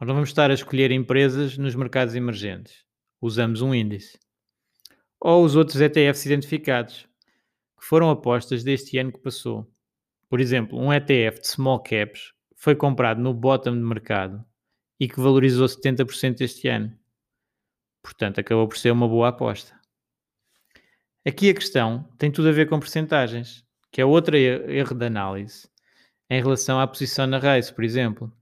Nós 0.00 0.08
não 0.08 0.14
vamos 0.14 0.30
estar 0.30 0.50
a 0.50 0.54
escolher 0.54 0.90
empresas 0.90 1.58
nos 1.58 1.74
mercados 1.74 2.14
emergentes. 2.14 2.82
Usamos 3.20 3.60
um 3.60 3.74
índice. 3.74 4.18
Ou 5.20 5.44
os 5.44 5.54
outros 5.54 5.78
ETFs 5.82 6.24
identificados, 6.24 7.06
que 7.78 7.84
foram 7.84 8.08
apostas 8.08 8.64
deste 8.64 8.96
ano 8.96 9.12
que 9.12 9.20
passou. 9.20 9.70
Por 10.30 10.40
exemplo, 10.40 10.78
um 10.78 10.90
ETF 10.90 11.42
de 11.42 11.48
small 11.48 11.82
caps 11.82 12.32
foi 12.56 12.74
comprado 12.74 13.20
no 13.20 13.34
bottom 13.34 13.74
de 13.74 13.84
mercado 13.84 14.42
e 14.98 15.06
que 15.06 15.20
valorizou 15.20 15.66
70% 15.66 16.40
este 16.40 16.68
ano. 16.68 16.98
Portanto, 18.02 18.40
acabou 18.40 18.66
por 18.66 18.78
ser 18.78 18.92
uma 18.92 19.06
boa 19.06 19.28
aposta. 19.28 19.78
Aqui 21.26 21.50
a 21.50 21.54
questão 21.54 22.08
tem 22.16 22.30
tudo 22.30 22.48
a 22.48 22.52
ver 22.52 22.66
com 22.66 22.80
percentagens, 22.80 23.62
que 23.92 24.00
é 24.00 24.06
outro 24.06 24.36
erro 24.36 24.94
de 24.94 25.04
análise 25.04 25.69
em 26.30 26.40
relação 26.40 26.78
à 26.78 26.86
posição 26.86 27.26
na 27.26 27.38
race, 27.38 27.74
por 27.74 27.82
exemplo. 27.82 28.32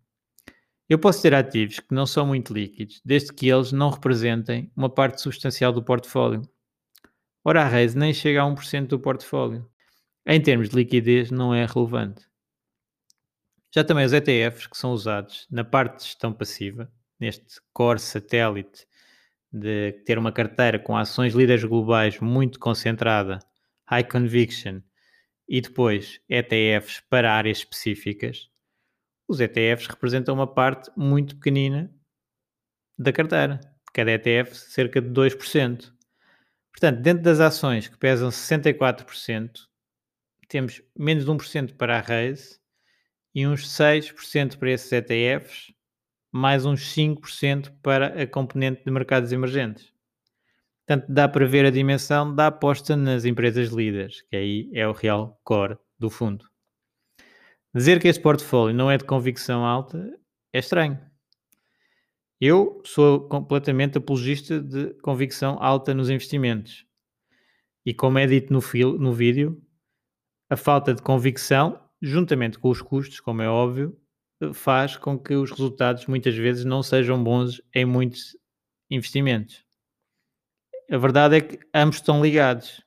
Eu 0.89 0.99
posso 0.99 1.23
ter 1.23 1.35
ativos 1.35 1.81
que 1.81 1.95
não 1.95 2.07
são 2.07 2.27
muito 2.27 2.53
líquidos, 2.53 3.01
desde 3.05 3.33
que 3.33 3.49
eles 3.49 3.73
não 3.73 3.91
representem 3.91 4.71
uma 4.77 4.91
parte 4.91 5.23
substancial 5.23 5.73
do 5.73 5.83
portfólio. 5.83 6.43
Ora, 7.43 7.63
a 7.63 7.69
raise 7.69 7.97
nem 7.97 8.13
chega 8.13 8.43
a 8.43 8.47
1% 8.47 8.87
do 8.87 9.01
portfólio. 9.01 9.67
Em 10.27 10.41
termos 10.41 10.69
de 10.69 10.77
liquidez, 10.77 11.31
não 11.31 11.55
é 11.55 11.65
relevante. 11.65 12.29
Já 13.75 13.83
também 13.85 14.05
os 14.05 14.13
ETFs 14.13 14.67
que 14.67 14.77
são 14.77 14.93
usados 14.93 15.47
na 15.51 15.65
parte 15.65 15.99
de 15.99 16.05
gestão 16.05 16.33
passiva, 16.33 16.91
neste 17.19 17.61
core 17.73 17.99
satélite 17.99 18.87
de 19.53 19.93
ter 20.05 20.19
uma 20.19 20.33
carteira 20.33 20.79
com 20.79 20.97
ações 20.97 21.35
líderes 21.35 21.65
globais 21.65 22.19
muito 22.21 22.59
concentrada, 22.59 23.39
high 23.87 24.05
conviction, 24.05 24.81
e 25.49 25.61
depois 25.61 26.21
ETFs 26.29 27.01
para 27.09 27.33
áreas 27.33 27.59
específicas, 27.59 28.51
os 29.27 29.41
ETFs 29.41 29.87
representam 29.87 30.35
uma 30.35 30.47
parte 30.47 30.91
muito 30.97 31.37
pequenina 31.37 31.93
da 32.99 33.13
carteira. 33.13 33.61
Cada 33.93 34.13
ETF 34.13 34.55
cerca 34.55 35.01
de 35.01 35.09
2%. 35.09 35.93
Portanto, 36.71 37.01
dentro 37.01 37.23
das 37.23 37.41
ações 37.41 37.89
que 37.89 37.97
pesam 37.97 38.29
64%, 38.29 39.67
temos 40.49 40.83
menos 40.97 41.25
de 41.25 41.31
1% 41.31 41.75
para 41.77 41.99
a 41.99 42.01
raise 42.01 42.59
e 43.35 43.47
uns 43.47 43.67
6% 43.69 44.57
para 44.57 44.71
esses 44.71 44.91
ETFs, 44.93 45.73
mais 46.31 46.65
uns 46.65 46.95
5% 46.95 47.73
para 47.83 48.23
a 48.23 48.27
componente 48.27 48.85
de 48.85 48.91
mercados 48.91 49.33
emergentes. 49.33 49.93
Portanto, 50.89 51.13
dá 51.13 51.29
para 51.29 51.45
ver 51.45 51.67
a 51.67 51.71
dimensão 51.71 52.35
da 52.35 52.47
aposta 52.47 52.97
nas 52.97 53.27
empresas 53.27 53.69
líderes, 53.69 54.23
que 54.23 54.35
aí 54.35 54.71
é 54.73 54.89
o 54.89 54.93
real 54.93 55.39
core 55.45 55.77
do 55.99 56.09
fundo. 56.09 56.47
Dizer 57.75 58.01
que 58.01 58.09
este 58.09 58.23
portfólio 58.23 58.75
não 58.75 58.91
é 58.91 58.97
de 58.97 59.05
convicção 59.05 59.67
alta 59.67 60.19
é 60.51 60.59
estranho. 60.59 60.99
Eu 62.41 62.81
sou 62.87 63.29
completamente 63.29 63.99
apologista 63.99 64.59
de 64.59 64.95
convicção 65.03 65.59
alta 65.61 65.93
nos 65.93 66.09
investimentos. 66.09 66.87
E 67.85 67.93
como 67.93 68.19
é 68.19 68.27
dito 68.27 68.51
no, 68.51 68.63
fil, 68.63 68.99
no 68.99 69.13
vídeo, 69.13 69.63
a 70.49 70.57
falta 70.57 70.95
de 70.95 71.03
convicção, 71.03 71.79
juntamente 72.01 72.59
com 72.59 72.71
os 72.71 72.81
custos, 72.81 73.21
como 73.21 73.43
é 73.43 73.49
óbvio, 73.49 73.95
faz 74.55 74.97
com 74.97 75.19
que 75.19 75.35
os 75.35 75.51
resultados 75.51 76.07
muitas 76.07 76.35
vezes 76.35 76.65
não 76.65 76.83
sejam 76.83 77.23
bons 77.23 77.61
em 77.75 77.85
muitos 77.85 78.35
investimentos. 78.91 79.68
A 80.91 80.97
verdade 80.97 81.37
é 81.37 81.41
que 81.43 81.59
ambos 81.75 81.97
estão 81.97 82.23
ligados 82.23 82.83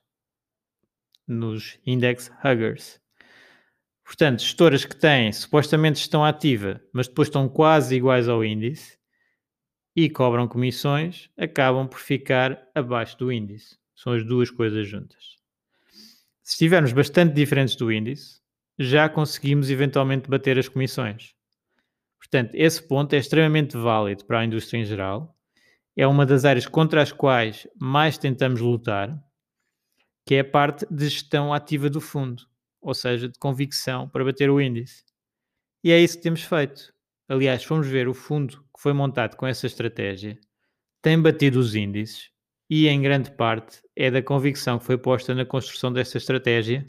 nos 1.26 1.78
index 1.86 2.30
huggers. 2.44 3.00
Portanto, 4.04 4.42
gestoras 4.42 4.84
que 4.84 4.96
têm 4.96 5.32
supostamente 5.32 6.00
estão 6.00 6.24
ativa, 6.24 6.82
mas 6.92 7.06
depois 7.06 7.28
estão 7.28 7.48
quase 7.48 7.94
iguais 7.94 8.28
ao 8.28 8.44
índice 8.44 8.98
e 9.94 10.10
cobram 10.10 10.48
comissões, 10.48 11.30
acabam 11.36 11.86
por 11.86 12.00
ficar 12.00 12.68
abaixo 12.74 13.16
do 13.18 13.30
índice. 13.30 13.78
São 13.94 14.12
as 14.12 14.24
duas 14.24 14.50
coisas 14.50 14.88
juntas. 14.88 15.36
Se 16.42 16.54
estivermos 16.54 16.92
bastante 16.92 17.34
diferentes 17.34 17.76
do 17.76 17.92
índice, 17.92 18.40
já 18.78 19.08
conseguimos 19.08 19.70
eventualmente 19.70 20.28
bater 20.28 20.58
as 20.58 20.68
comissões. 20.68 21.34
Portanto, 22.18 22.54
esse 22.54 22.82
ponto 22.82 23.14
é 23.14 23.18
extremamente 23.18 23.76
válido 23.76 24.24
para 24.24 24.40
a 24.40 24.44
indústria 24.44 24.80
em 24.80 24.84
geral. 24.84 25.36
É 25.96 26.06
uma 26.06 26.24
das 26.24 26.44
áreas 26.44 26.66
contra 26.66 27.02
as 27.02 27.12
quais 27.12 27.66
mais 27.78 28.16
tentamos 28.16 28.60
lutar, 28.60 29.10
que 30.26 30.36
é 30.36 30.40
a 30.40 30.44
parte 30.44 30.86
de 30.90 31.08
gestão 31.08 31.52
ativa 31.52 31.90
do 31.90 32.00
fundo, 32.00 32.44
ou 32.80 32.94
seja, 32.94 33.28
de 33.28 33.38
convicção 33.38 34.08
para 34.08 34.24
bater 34.24 34.50
o 34.50 34.60
índice. 34.60 35.04
E 35.84 35.90
é 35.90 35.98
isso 36.00 36.16
que 36.16 36.22
temos 36.22 36.42
feito. 36.42 36.92
Aliás, 37.28 37.64
fomos 37.64 37.86
ver 37.86 38.08
o 38.08 38.14
fundo 38.14 38.58
que 38.74 38.80
foi 38.80 38.92
montado 38.92 39.36
com 39.36 39.46
essa 39.46 39.66
estratégia, 39.66 40.38
tem 41.02 41.20
batido 41.20 41.58
os 41.58 41.74
índices 41.74 42.30
e, 42.70 42.88
em 42.88 43.02
grande 43.02 43.30
parte, 43.32 43.82
é 43.96 44.10
da 44.10 44.22
convicção 44.22 44.78
que 44.78 44.84
foi 44.86 44.96
posta 44.96 45.34
na 45.34 45.44
construção 45.44 45.92
desta 45.92 46.16
estratégia 46.18 46.86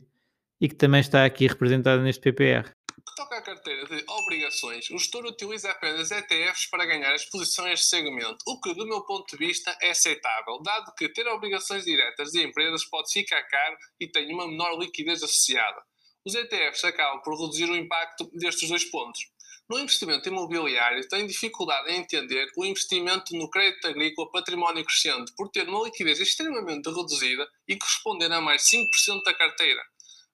e 0.62 0.70
que 0.70 0.76
também 0.76 1.02
está 1.02 1.26
aqui 1.26 1.48
representada 1.48 2.02
neste 2.02 2.22
PPR. 2.22 2.72
Que 3.14 3.22
toca 3.22 3.38
à 3.38 3.42
carteira 3.44 3.86
de 3.86 4.04
obrigações, 4.10 4.90
o 4.90 4.98
gestor 4.98 5.24
utiliza 5.26 5.70
apenas 5.70 6.10
ETFs 6.10 6.66
para 6.66 6.84
ganhar 6.84 7.14
as 7.14 7.24
posições 7.26 7.82
de 7.82 7.86
segmento, 7.86 8.38
o 8.48 8.60
que, 8.60 8.74
do 8.74 8.88
meu 8.88 9.06
ponto 9.06 9.30
de 9.30 9.38
vista, 9.38 9.78
é 9.84 9.92
aceitável, 9.92 10.60
dado 10.64 10.92
que 10.96 11.08
ter 11.08 11.28
obrigações 11.28 11.86
diretas 11.86 12.32
de 12.32 12.42
empresas 12.42 12.84
pode 12.86 13.14
ficar 13.14 13.44
caro 13.44 13.78
e 14.00 14.08
tem 14.08 14.34
uma 14.34 14.48
menor 14.48 14.80
liquidez 14.80 15.22
associada. 15.22 15.80
Os 16.26 16.34
ETFs 16.34 16.84
acabam 16.86 17.22
por 17.22 17.40
reduzir 17.40 17.70
o 17.70 17.76
impacto 17.76 18.32
destes 18.34 18.68
dois 18.68 18.86
pontos. 18.86 19.22
No 19.70 19.78
investimento 19.78 20.28
imobiliário, 20.28 21.08
tem 21.08 21.28
dificuldade 21.28 21.92
em 21.92 22.00
entender 22.00 22.48
o 22.58 22.66
investimento 22.66 23.38
no 23.38 23.48
crédito 23.48 23.90
agrícola 23.90 24.32
património 24.32 24.84
crescente 24.84 25.32
por 25.38 25.50
ter 25.50 25.70
uma 25.70 25.84
liquidez 25.84 26.20
extremamente 26.20 26.90
reduzida 26.90 27.48
e 27.68 27.78
corresponder 27.78 28.32
a 28.32 28.42
mais 28.42 28.64
5% 28.64 29.22
da 29.24 29.36
carteira. 29.36 29.84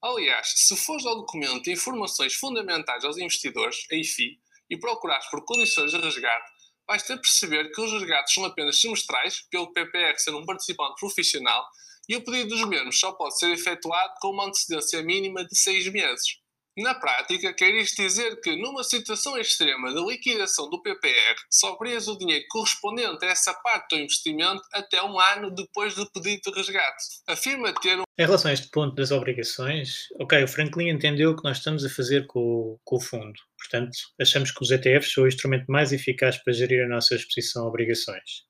Aliás, 0.01 0.53
se 0.55 0.77
fores 0.77 1.05
ao 1.05 1.17
documento 1.17 1.63
de 1.63 1.73
Informações 1.73 2.33
Fundamentais 2.33 3.03
aos 3.03 3.17
Investidores, 3.17 3.85
a 3.91 3.95
IFI, 3.95 4.39
e 4.69 4.77
procurares 4.77 5.29
por 5.29 5.43
condições 5.43 5.91
de 5.91 5.97
resgate, 5.97 6.49
vais 6.87 7.03
ter 7.03 7.17
perceber 7.17 7.69
que 7.71 7.81
os 7.81 7.91
resgates 7.91 8.33
são 8.33 8.45
apenas 8.45 8.79
semestrais, 8.79 9.41
pelo 9.51 9.73
PPR 9.73 10.17
ser 10.17 10.33
um 10.33 10.45
participante 10.45 10.99
profissional, 10.99 11.67
e 12.07 12.15
o 12.15 12.23
pedido 12.23 12.49
dos 12.49 12.67
mesmos 12.67 12.99
só 12.99 13.11
pode 13.11 13.37
ser 13.37 13.51
efetuado 13.51 14.13
com 14.21 14.29
uma 14.29 14.47
antecedência 14.47 15.03
mínima 15.03 15.45
de 15.45 15.57
seis 15.57 15.87
meses. 15.91 16.38
Na 16.81 16.95
prática, 16.95 17.53
quer 17.53 17.75
isto 17.75 18.01
dizer 18.01 18.39
que, 18.39 18.55
numa 18.55 18.85
situação 18.85 19.37
extrema 19.37 19.93
de 19.93 20.01
liquidação 20.01 20.69
do 20.69 20.81
PPR, 20.81 21.35
só 21.51 21.77
o 21.77 22.17
dinheiro 22.17 22.45
correspondente 22.49 23.25
a 23.25 23.27
essa 23.27 23.53
parte 23.53 23.97
do 23.97 24.01
investimento 24.01 24.61
até 24.71 25.03
um 25.03 25.19
ano 25.19 25.53
depois 25.53 25.93
do 25.93 26.09
pedido 26.09 26.39
de 26.41 26.51
resgate. 26.57 27.03
Afirma 27.27 27.73
ter 27.81 27.99
um... 27.99 28.03
Em 28.17 28.25
relação 28.25 28.49
a 28.49 28.53
este 28.53 28.69
ponto 28.69 28.95
das 28.95 29.11
obrigações, 29.11 30.07
ok, 30.21 30.41
o 30.41 30.47
Franklin 30.47 30.87
entendeu 30.87 31.31
o 31.31 31.35
que 31.35 31.43
nós 31.43 31.57
estamos 31.57 31.83
a 31.83 31.89
fazer 31.89 32.25
com, 32.27 32.79
com 32.85 32.95
o 32.95 33.01
fundo. 33.01 33.37
Portanto, 33.57 33.97
achamos 34.19 34.49
que 34.49 34.63
os 34.63 34.71
ETFs 34.71 35.11
são 35.11 35.25
o 35.25 35.27
instrumento 35.27 35.65
mais 35.67 35.91
eficaz 35.91 36.37
para 36.37 36.53
gerir 36.53 36.85
a 36.85 36.87
nossa 36.87 37.13
exposição 37.13 37.65
a 37.65 37.67
obrigações. 37.67 38.45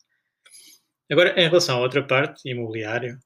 Agora, 1.11 1.33
em 1.35 1.47
relação 1.47 1.77
à 1.77 1.81
outra 1.81 2.05
parte, 2.05 2.47
imobiliário, 2.47 3.17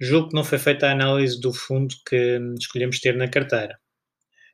julgo 0.00 0.30
que 0.30 0.34
não 0.34 0.42
foi 0.42 0.58
feita 0.58 0.86
a 0.86 0.92
análise 0.92 1.38
do 1.38 1.52
fundo 1.52 1.94
que 2.08 2.40
escolhemos 2.58 2.98
ter 2.98 3.14
na 3.14 3.28
carteira 3.28 3.81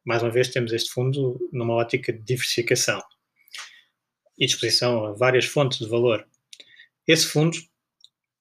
mais 0.08 0.22
uma 0.22 0.30
vez, 0.30 0.48
temos 0.48 0.72
este 0.72 0.90
fundo 0.90 1.38
numa 1.52 1.74
ótica 1.74 2.10
de 2.10 2.22
diversificação 2.22 2.98
e 4.38 4.46
disposição 4.46 5.04
a 5.04 5.12
várias 5.12 5.44
fontes 5.44 5.78
de 5.80 5.86
valor. 5.86 6.26
Esse 7.06 7.26
fundo, 7.26 7.58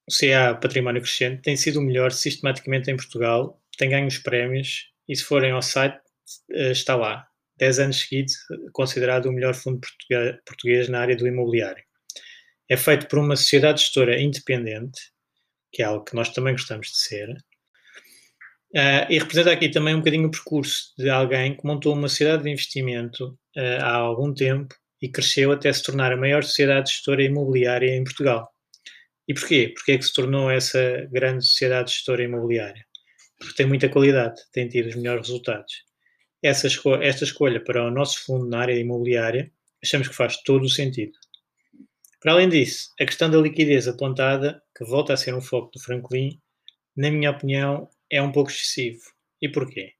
o 0.08 0.10
CA 0.10 0.54
Património 0.54 1.02
Crescente, 1.02 1.42
tem 1.42 1.58
sido 1.58 1.78
o 1.78 1.82
melhor 1.82 2.10
sistematicamente 2.10 2.90
em 2.90 2.96
Portugal, 2.96 3.62
tem 3.76 3.90
ganho 3.90 4.06
os 4.06 4.16
prémios 4.16 4.90
e, 5.06 5.14
se 5.14 5.22
forem 5.22 5.50
ao 5.50 5.60
site, 5.60 6.00
eh, 6.50 6.70
está 6.70 6.96
lá. 6.96 7.28
10 7.58 7.80
anos 7.80 8.00
seguidos, 8.00 8.34
considerado 8.72 9.26
o 9.26 9.32
melhor 9.32 9.54
fundo 9.54 9.80
português 10.46 10.88
na 10.88 11.00
área 11.00 11.16
do 11.16 11.26
imobiliário. 11.26 11.84
É 12.66 12.78
feito 12.78 13.08
por 13.08 13.18
uma 13.18 13.36
sociedade 13.36 13.82
gestora 13.82 14.18
independente, 14.18 15.12
que 15.70 15.82
é 15.82 15.84
algo 15.84 16.02
que 16.02 16.14
nós 16.14 16.30
também 16.30 16.54
gostamos 16.54 16.86
de 16.86 16.98
ser, 16.98 17.36
Uh, 18.74 19.08
e 19.08 19.18
representa 19.18 19.50
aqui 19.50 19.70
também 19.70 19.94
um 19.94 19.98
bocadinho 19.98 20.28
o 20.28 20.30
percurso 20.30 20.92
de 20.98 21.08
alguém 21.08 21.56
que 21.56 21.66
montou 21.66 21.94
uma 21.94 22.08
sociedade 22.08 22.42
de 22.42 22.50
investimento 22.50 23.28
uh, 23.56 23.80
há 23.80 23.94
algum 23.94 24.34
tempo 24.34 24.74
e 25.00 25.08
cresceu 25.08 25.52
até 25.52 25.72
se 25.72 25.82
tornar 25.82 26.12
a 26.12 26.16
maior 26.16 26.44
sociedade 26.44 26.90
gestora 26.90 27.22
imobiliária 27.22 27.96
em 27.96 28.04
Portugal. 28.04 28.52
E 29.26 29.32
porquê? 29.32 29.72
Porque 29.74 29.92
é 29.92 29.98
que 29.98 30.04
se 30.04 30.12
tornou 30.12 30.50
essa 30.50 31.08
grande 31.10 31.46
sociedade 31.46 31.92
gestora 31.92 32.24
imobiliária? 32.24 32.84
Porque 33.38 33.54
tem 33.54 33.66
muita 33.66 33.88
qualidade, 33.88 34.40
tem 34.52 34.68
tido 34.68 34.88
os 34.88 34.96
melhores 34.96 35.28
resultados. 35.28 35.84
essa 36.42 36.66
esco 36.66 36.94
esta 36.96 37.24
escolha 37.24 37.62
para 37.62 37.86
o 37.86 37.90
nosso 37.90 38.24
fundo 38.24 38.48
na 38.48 38.60
área 38.60 38.78
imobiliária 38.78 39.50
achamos 39.82 40.08
que 40.08 40.14
faz 40.14 40.36
todo 40.42 40.64
o 40.64 40.70
sentido. 40.70 41.12
Para 42.20 42.32
além 42.32 42.48
disso, 42.48 42.88
a 43.00 43.04
questão 43.04 43.30
da 43.30 43.38
liquidez 43.38 43.86
apontada, 43.86 44.60
que 44.76 44.84
volta 44.84 45.12
a 45.12 45.16
ser 45.16 45.34
um 45.34 45.40
foco 45.40 45.70
do 45.72 45.80
Franklin, 45.80 46.40
na 46.96 47.10
minha 47.10 47.30
opinião, 47.30 47.88
é 48.10 48.20
um 48.22 48.32
pouco 48.32 48.50
excessivo. 48.50 49.02
E 49.40 49.48
porquê? 49.48 49.94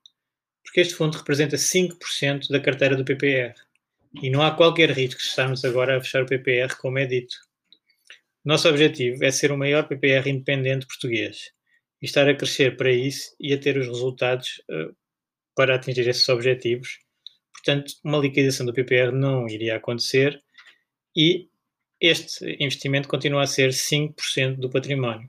Porque 0.65 0.81
este 0.81 0.95
fundo 0.95 1.17
representa 1.17 1.57
5% 1.57 2.49
da 2.49 2.61
carteira 2.61 2.97
do 2.97 3.05
PPR 3.05 3.55
e 4.23 4.31
não 4.31 4.43
há 4.43 4.51
qualquer 4.51 4.91
risco 4.91 5.21
de 5.21 5.27
estarmos 5.27 5.65
agora 5.65 5.97
a 5.97 6.01
fechar 6.01 6.23
o 6.23 6.27
PPR, 6.27 6.75
como 6.77 6.99
é 6.99 7.07
dito. 7.07 7.37
Nosso 8.45 8.69
objetivo 8.69 9.25
é 9.25 9.31
ser 9.31 9.53
o 9.53 9.59
maior 9.59 9.87
PPR 9.87 10.29
independente 10.29 10.87
português 10.87 11.53
e 12.01 12.07
estar 12.07 12.29
a 12.29 12.35
crescer 12.35 12.77
para 12.77 12.91
isso 12.91 13.35
e 13.39 13.53
a 13.53 13.59
ter 13.59 13.77
os 13.77 13.87
resultados 13.87 14.63
uh, 14.71 14.95
para 15.55 15.75
atingir 15.75 16.09
esses 16.09 16.29
objetivos. 16.29 16.99
Portanto, 17.53 17.93
uma 18.05 18.19
liquidação 18.19 18.65
do 18.65 18.73
PPR 18.73 19.13
não 19.13 19.49
iria 19.49 19.77
acontecer 19.77 20.43
e 21.17 21.49
este 22.01 22.57
investimento 22.61 23.09
continua 23.09 23.43
a 23.43 23.47
ser 23.47 23.71
5% 23.71 24.57
do 24.57 24.71
património. 24.71 25.29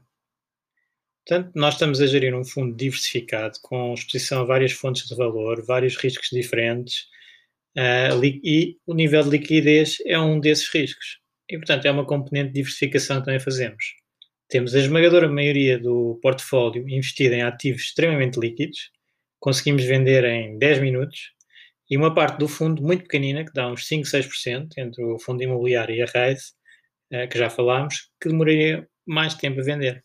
Portanto, 1.29 1.51
nós 1.53 1.75
estamos 1.75 2.01
a 2.01 2.07
gerir 2.07 2.33
um 2.33 2.43
fundo 2.43 2.75
diversificado 2.75 3.59
com 3.61 3.93
exposição 3.93 4.41
a 4.41 4.45
várias 4.45 4.71
fontes 4.71 5.07
de 5.07 5.15
valor, 5.15 5.63
vários 5.63 5.95
riscos 5.95 6.29
diferentes 6.31 7.01
uh, 7.77 8.25
e 8.25 8.77
o 8.87 8.95
nível 8.95 9.21
de 9.21 9.29
liquidez 9.29 9.97
é 10.07 10.19
um 10.19 10.39
desses 10.39 10.67
riscos. 10.73 11.19
E, 11.47 11.55
portanto, 11.55 11.85
é 11.85 11.91
uma 11.91 12.03
componente 12.03 12.47
de 12.47 12.55
diversificação 12.55 13.19
que 13.19 13.25
também 13.25 13.39
fazemos. 13.39 13.93
Temos 14.47 14.73
a 14.73 14.79
esmagadora 14.79 15.29
maioria 15.29 15.77
do 15.77 16.19
portfólio 16.19 16.89
investido 16.89 17.35
em 17.35 17.43
ativos 17.43 17.83
extremamente 17.83 18.39
líquidos, 18.39 18.89
conseguimos 19.39 19.83
vender 19.83 20.23
em 20.25 20.57
10 20.57 20.79
minutos, 20.79 21.33
e 21.91 21.95
uma 21.95 22.11
parte 22.11 22.39
do 22.39 22.47
fundo 22.47 22.81
muito 22.81 23.03
pequenina, 23.03 23.45
que 23.45 23.53
dá 23.53 23.71
uns 23.71 23.85
5, 23.85 24.07
6%, 24.07 24.69
entre 24.79 25.03
o 25.03 25.19
fundo 25.19 25.43
imobiliário 25.43 25.93
e 25.93 26.01
a 26.01 26.07
RAID, 26.07 26.39
eh, 27.11 27.27
que 27.27 27.37
já 27.37 27.51
falámos, 27.51 28.09
que 28.19 28.29
demoraria 28.29 28.87
mais 29.05 29.35
tempo 29.35 29.59
a 29.59 29.63
vender. 29.63 30.03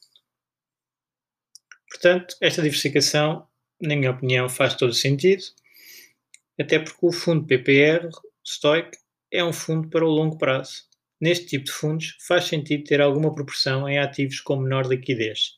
Portanto, 1.95 2.35
esta 2.41 2.61
diversificação, 2.61 3.47
na 3.81 3.95
minha 3.95 4.11
opinião, 4.11 4.49
faz 4.49 4.75
todo 4.75 4.93
sentido, 4.93 5.45
até 6.61 6.81
porque 6.81 7.07
o 7.07 7.13
fundo 7.13 7.47
PPR, 7.47 8.09
Stoic, 8.45 8.99
é 9.33 9.45
um 9.45 9.53
fundo 9.53 9.89
para 9.89 10.05
o 10.05 10.11
longo 10.11 10.37
prazo. 10.37 10.83
Neste 11.21 11.47
tipo 11.47 11.67
de 11.67 11.71
fundos, 11.71 12.17
faz 12.27 12.47
sentido 12.47 12.83
ter 12.83 13.01
alguma 13.01 13.33
proporção 13.33 13.89
em 13.89 14.01
ativos 14.01 14.41
com 14.41 14.57
menor 14.57 14.87
liquidez 14.87 15.55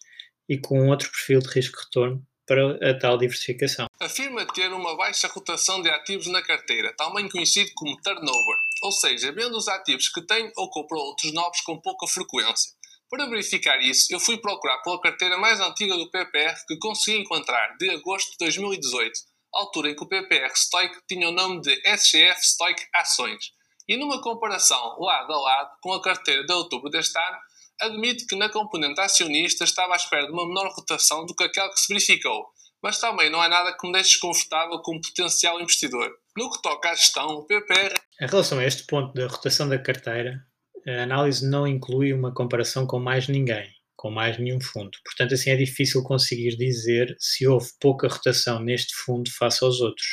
e 0.47 0.59
com 0.59 0.88
outro 0.88 1.11
perfil 1.11 1.40
de 1.40 1.49
risco-retorno 1.49 2.23
para 2.47 2.90
a 2.90 2.99
tal 2.99 3.16
diversificação. 3.16 3.87
Afirma 3.99 4.47
ter 4.47 4.71
uma 4.73 4.95
baixa 4.95 5.26
rotação 5.28 5.81
de 5.83 5.88
ativos 5.88 6.26
na 6.28 6.43
carteira, 6.43 6.95
também 6.97 7.28
conhecido 7.28 7.71
como 7.75 7.97
turnover, 8.02 8.57
ou 8.83 8.93
seja, 8.93 9.33
vendo 9.33 9.57
os 9.57 9.69
ativos 9.69 10.09
que 10.09 10.21
tem 10.23 10.52
ou 10.55 10.71
compra 10.71 10.99
outros 10.99 11.33
novos 11.33 11.61
com 11.62 11.81
pouca 11.81 12.07
frequência. 12.07 12.75
Para 13.09 13.27
verificar 13.27 13.81
isso, 13.81 14.13
eu 14.13 14.19
fui 14.19 14.37
procurar 14.39 14.79
pela 14.79 15.01
carteira 15.01 15.39
mais 15.39 15.61
antiga 15.61 15.97
do 15.97 16.11
PPR 16.11 16.55
que 16.67 16.77
consegui 16.79 17.19
encontrar, 17.19 17.77
de 17.79 17.89
agosto 17.91 18.33
de 18.33 18.39
2018, 18.39 19.13
altura 19.55 19.91
em 19.91 19.97
que 19.97 20.03
o 20.03 20.09
PPR 20.09 20.53
Stoic 20.55 20.97
tinha 21.09 21.29
o 21.29 21.33
nome 21.33 21.61
de 21.61 21.73
SGF 21.85 22.41
Stoic 22.45 22.83
Ações. 22.95 23.53
E 23.89 23.97
numa 23.97 24.21
comparação 24.21 24.99
lado 24.99 25.33
a 25.33 25.41
lado 25.41 25.71
com 25.81 25.93
a 25.93 26.03
carteira 26.03 26.45
de 26.45 26.53
outubro 26.53 26.91
deste 26.91 27.17
ano, 27.17 27.39
admite 27.81 28.27
que 28.27 28.35
na 28.35 28.49
componente 28.49 29.01
acionista 29.01 29.63
estava 29.63 29.93
à 29.93 29.97
espera 29.97 30.27
de 30.27 30.33
uma 30.33 30.47
menor 30.47 30.73
rotação 30.73 31.25
do 31.25 31.35
que 31.35 31.45
aquela 31.45 31.71
que 31.71 31.79
se 31.79 31.89
verificou, 31.89 32.49
mas 32.83 32.99
também 32.99 33.31
não 33.31 33.41
há 33.41 33.49
nada 33.49 33.77
que 33.77 33.87
me 33.87 33.93
deixe 33.93 34.11
desconfortável 34.11 34.81
como 34.81 35.01
potencial 35.01 35.61
investidor. 35.61 36.11
No 36.37 36.51
que 36.51 36.61
toca 36.61 36.91
à 36.91 36.95
gestão, 36.95 37.27
o 37.29 37.47
PPR. 37.47 37.95
Em 38.21 38.27
relação 38.27 38.59
a 38.59 38.65
este 38.65 38.85
ponto 38.85 39.15
da 39.15 39.29
rotação 39.29 39.69
da 39.69 39.79
carteira, 39.79 40.45
a 40.88 41.02
análise 41.02 41.49
não 41.49 41.66
inclui 41.66 42.13
uma 42.13 42.32
comparação 42.32 42.87
com 42.87 42.99
mais 42.99 43.28
ninguém, 43.28 43.69
com 43.97 44.11
mais 44.11 44.39
nenhum 44.39 44.61
fundo. 44.61 44.97
Portanto, 45.04 45.34
assim 45.34 45.50
é 45.50 45.56
difícil 45.56 46.02
conseguir 46.02 46.56
dizer 46.56 47.17
se 47.19 47.47
houve 47.47 47.69
pouca 47.80 48.08
rotação 48.08 48.61
neste 48.61 48.95
fundo 48.95 49.30
face 49.30 49.65
aos 49.65 49.80
outros. 49.80 50.06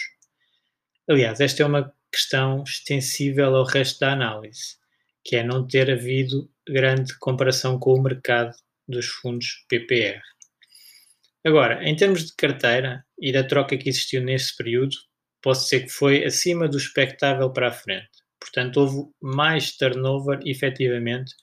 Aliás, 1.08 1.40
esta 1.40 1.62
é 1.62 1.66
uma 1.66 1.94
questão 2.12 2.64
extensível 2.64 3.56
ao 3.56 3.66
resto 3.66 4.00
da 4.00 4.14
análise, 4.14 4.78
que 5.24 5.36
é 5.36 5.44
não 5.44 5.68
ter 5.68 5.92
havido 5.92 6.50
grande 6.68 7.18
comparação 7.20 7.78
com 7.78 7.94
o 7.94 8.02
mercado 8.02 8.56
dos 8.88 9.08
fundos 9.08 9.66
PPR. 9.70 10.22
Agora, 11.46 11.84
em 11.84 11.96
termos 11.96 12.26
de 12.26 12.36
carteira 12.36 13.06
e 13.20 13.32
da 13.32 13.44
troca 13.44 13.78
que 13.78 13.90
existiu 13.90 14.24
nesse 14.24 14.56
período, 14.56 14.96
posso 15.42 15.64
dizer 15.64 15.82
que 15.82 15.90
foi 15.90 16.24
acima 16.24 16.70
do 16.70 16.78
expectável 16.78 17.52
para 17.52 17.68
a 17.68 17.72
frente. 17.72 18.23
Portanto, 18.44 18.76
houve 18.76 19.10
mais 19.22 19.78
turnover, 19.78 20.38
efetivamente, 20.46 21.34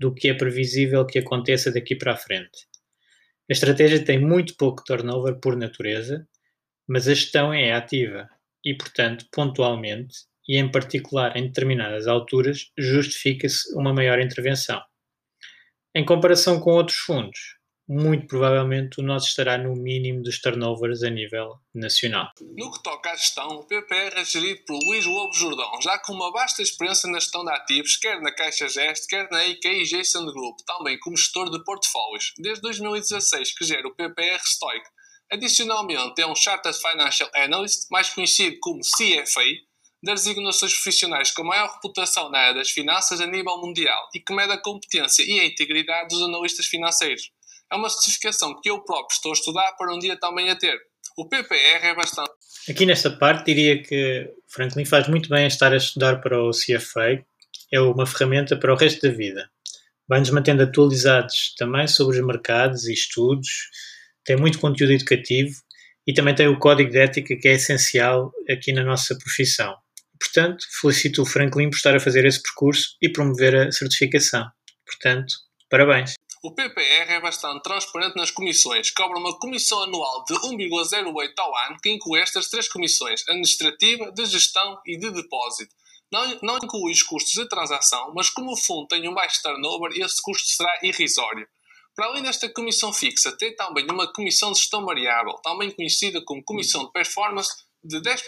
do 0.00 0.12
que 0.12 0.28
é 0.28 0.34
previsível 0.34 1.06
que 1.06 1.20
aconteça 1.20 1.70
daqui 1.70 1.94
para 1.94 2.14
a 2.14 2.16
frente. 2.16 2.66
A 3.48 3.52
estratégia 3.52 4.04
tem 4.04 4.18
muito 4.18 4.56
pouco 4.56 4.82
turnover 4.84 5.38
por 5.38 5.56
natureza, 5.56 6.26
mas 6.88 7.06
a 7.06 7.14
gestão 7.14 7.54
é 7.54 7.72
ativa 7.72 8.28
e, 8.64 8.74
portanto, 8.74 9.26
pontualmente, 9.30 10.24
e 10.48 10.56
em 10.56 10.68
particular 10.68 11.36
em 11.36 11.46
determinadas 11.46 12.08
alturas, 12.08 12.72
justifica-se 12.76 13.72
uma 13.76 13.94
maior 13.94 14.18
intervenção. 14.18 14.82
Em 15.94 16.04
comparação 16.04 16.58
com 16.58 16.72
outros 16.72 16.98
fundos, 16.98 17.59
muito 17.92 18.28
provavelmente 18.28 19.00
o 19.00 19.02
nosso 19.02 19.26
estará 19.26 19.58
no 19.58 19.74
mínimo 19.74 20.22
dos 20.22 20.40
turnovers 20.40 21.02
a 21.02 21.10
nível 21.10 21.56
nacional. 21.74 22.30
No 22.56 22.70
que 22.70 22.80
toca 22.84 23.10
à 23.10 23.16
gestão, 23.16 23.48
o 23.48 23.66
PPR 23.66 24.20
é 24.20 24.24
gerido 24.24 24.60
por 24.64 24.78
Luís 24.84 25.04
Lobo 25.04 25.34
Jordão, 25.34 25.72
já 25.82 25.98
com 25.98 26.12
uma 26.12 26.30
vasta 26.30 26.62
experiência 26.62 27.10
na 27.10 27.18
gestão 27.18 27.44
de 27.44 27.50
ativos, 27.50 27.96
quer 27.96 28.20
na 28.20 28.32
Caixa 28.32 28.68
Gest, 28.68 29.08
quer 29.08 29.28
na 29.32 29.44
IKI 29.44 29.82
Jason 29.82 30.24
Group, 30.26 30.58
também 30.64 31.00
como 31.00 31.16
gestor 31.16 31.50
de 31.50 31.64
portfólios. 31.64 32.32
Desde 32.38 32.62
2016 32.62 33.58
que 33.58 33.64
gera 33.64 33.88
o 33.88 33.94
PPR 33.96 34.40
Stoic. 34.44 34.86
Adicionalmente, 35.32 36.20
é 36.20 36.26
um 36.28 36.34
Chartered 36.36 36.78
Financial 36.78 37.28
Analyst, 37.34 37.88
mais 37.90 38.08
conhecido 38.10 38.56
como 38.60 38.82
CFA, 38.82 39.42
das 40.00 40.22
designações 40.22 40.72
profissionais 40.74 41.32
com 41.32 41.42
maior 41.42 41.74
reputação 41.74 42.30
na 42.30 42.38
área 42.38 42.54
das 42.54 42.70
finanças 42.70 43.20
a 43.20 43.26
nível 43.26 43.58
mundial 43.58 44.08
e 44.14 44.20
que 44.20 44.32
mede 44.32 44.52
a 44.52 44.62
competência 44.62 45.24
e 45.24 45.40
a 45.40 45.44
integridade 45.44 46.08
dos 46.08 46.22
analistas 46.22 46.66
financeiros 46.66 47.30
é 47.70 47.76
uma 47.76 47.88
certificação 47.88 48.58
que 48.60 48.70
eu 48.70 48.80
próprio 48.82 49.14
estou 49.14 49.30
a 49.30 49.34
estudar 49.34 49.72
para 49.78 49.94
um 49.94 49.98
dia 49.98 50.18
também 50.18 50.50
a 50.50 50.56
ter. 50.56 50.76
O 51.16 51.28
PPR 51.28 51.86
é 51.86 51.94
bastante. 51.94 52.30
Aqui 52.68 52.86
nesta 52.86 53.10
parte 53.10 53.46
diria 53.46 53.82
que 53.82 54.30
Franklin 54.48 54.84
faz 54.84 55.08
muito 55.08 55.28
bem 55.28 55.44
a 55.44 55.48
estar 55.48 55.72
a 55.72 55.76
estudar 55.76 56.20
para 56.20 56.42
o 56.42 56.50
CFA, 56.50 57.24
é 57.72 57.80
uma 57.80 58.06
ferramenta 58.06 58.56
para 58.56 58.72
o 58.72 58.76
resto 58.76 59.06
da 59.06 59.14
vida. 59.14 59.48
Vai-nos 60.08 60.30
mantendo 60.30 60.62
atualizados 60.62 61.54
também 61.56 61.86
sobre 61.86 62.18
os 62.18 62.26
mercados 62.26 62.86
e 62.88 62.92
estudos, 62.92 63.48
tem 64.24 64.36
muito 64.36 64.58
conteúdo 64.58 64.92
educativo 64.92 65.54
e 66.06 66.12
também 66.12 66.34
tem 66.34 66.48
o 66.48 66.58
código 66.58 66.90
de 66.90 66.98
ética 66.98 67.36
que 67.36 67.48
é 67.48 67.52
essencial 67.52 68.32
aqui 68.50 68.72
na 68.72 68.82
nossa 68.82 69.16
profissão. 69.16 69.74
Portanto, 70.18 70.64
felicito 70.80 71.22
o 71.22 71.26
Franklin 71.26 71.70
por 71.70 71.76
estar 71.76 71.94
a 71.94 72.00
fazer 72.00 72.24
esse 72.24 72.42
percurso 72.42 72.96
e 73.00 73.08
promover 73.08 73.54
a 73.56 73.72
certificação. 73.72 74.46
Portanto, 74.84 75.32
parabéns. 75.70 76.14
O 76.42 76.54
PPR 76.54 77.12
é 77.12 77.20
bastante 77.20 77.62
transparente 77.62 78.16
nas 78.16 78.30
comissões. 78.30 78.90
Cobra 78.90 79.18
uma 79.18 79.38
comissão 79.38 79.82
anual 79.82 80.24
de 80.24 80.32
1,08 80.32 81.32
ao 81.36 81.56
ano, 81.66 81.76
que 81.82 81.90
inclui 81.90 82.18
estas 82.18 82.48
três 82.48 82.66
comissões: 82.66 83.22
administrativa, 83.28 84.10
de 84.10 84.24
gestão 84.24 84.80
e 84.86 84.96
de 84.96 85.10
depósito. 85.10 85.74
Não, 86.10 86.38
não 86.42 86.56
inclui 86.56 86.92
os 86.92 87.02
custos 87.02 87.34
de 87.34 87.46
transação, 87.46 88.12
mas 88.14 88.30
como 88.30 88.52
o 88.52 88.56
fundo 88.56 88.88
tem 88.88 89.06
um 89.06 89.12
baixo 89.12 89.42
turnover, 89.42 89.92
esse 90.00 90.22
custo 90.22 90.48
será 90.48 90.78
irrisório. 90.82 91.46
Para 91.94 92.06
além 92.06 92.22
desta 92.22 92.48
comissão 92.48 92.90
fixa, 92.90 93.36
tem 93.36 93.54
também 93.54 93.86
uma 93.90 94.10
comissão 94.10 94.50
de 94.50 94.58
gestão 94.58 94.82
variável, 94.82 95.34
também 95.42 95.70
conhecida 95.70 96.24
como 96.24 96.42
comissão 96.42 96.86
de 96.86 96.92
performance, 96.92 97.50
de 97.82 98.00
10%. 98.00 98.20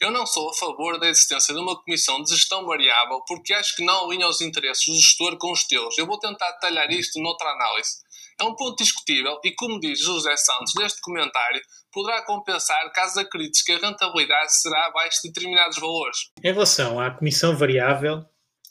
Eu 0.00 0.10
não 0.10 0.26
sou 0.26 0.50
a 0.50 0.54
favor 0.54 0.98
da 0.98 1.08
existência 1.08 1.54
de 1.54 1.60
uma 1.60 1.80
comissão 1.80 2.22
de 2.22 2.30
gestão 2.30 2.64
variável 2.66 3.20
porque 3.26 3.54
acho 3.54 3.76
que 3.76 3.84
não 3.84 4.06
alinha 4.06 4.28
os 4.28 4.40
interesses 4.40 4.84
do 4.86 4.94
gestor 4.94 5.36
com 5.38 5.52
os 5.52 5.64
teus. 5.64 5.96
Eu 5.98 6.06
vou 6.06 6.18
tentar 6.18 6.50
detalhar 6.52 6.90
isto 6.90 7.20
noutra 7.20 7.48
análise. 7.50 8.02
É 8.40 8.44
um 8.44 8.54
ponto 8.56 8.82
discutível 8.82 9.38
e, 9.44 9.52
como 9.52 9.78
diz 9.78 10.00
José 10.00 10.36
Santos 10.36 10.72
neste 10.76 11.00
comentário, 11.00 11.60
poderá 11.92 12.22
compensar 12.22 12.90
caso 12.92 13.20
acredites 13.20 13.62
que 13.62 13.72
a 13.72 13.78
rentabilidade 13.78 14.60
será 14.60 14.86
abaixo 14.86 15.20
de 15.22 15.28
determinados 15.28 15.78
valores. 15.78 16.18
Em 16.42 16.52
relação 16.52 16.98
à 16.98 17.12
comissão 17.12 17.56
variável, 17.56 18.24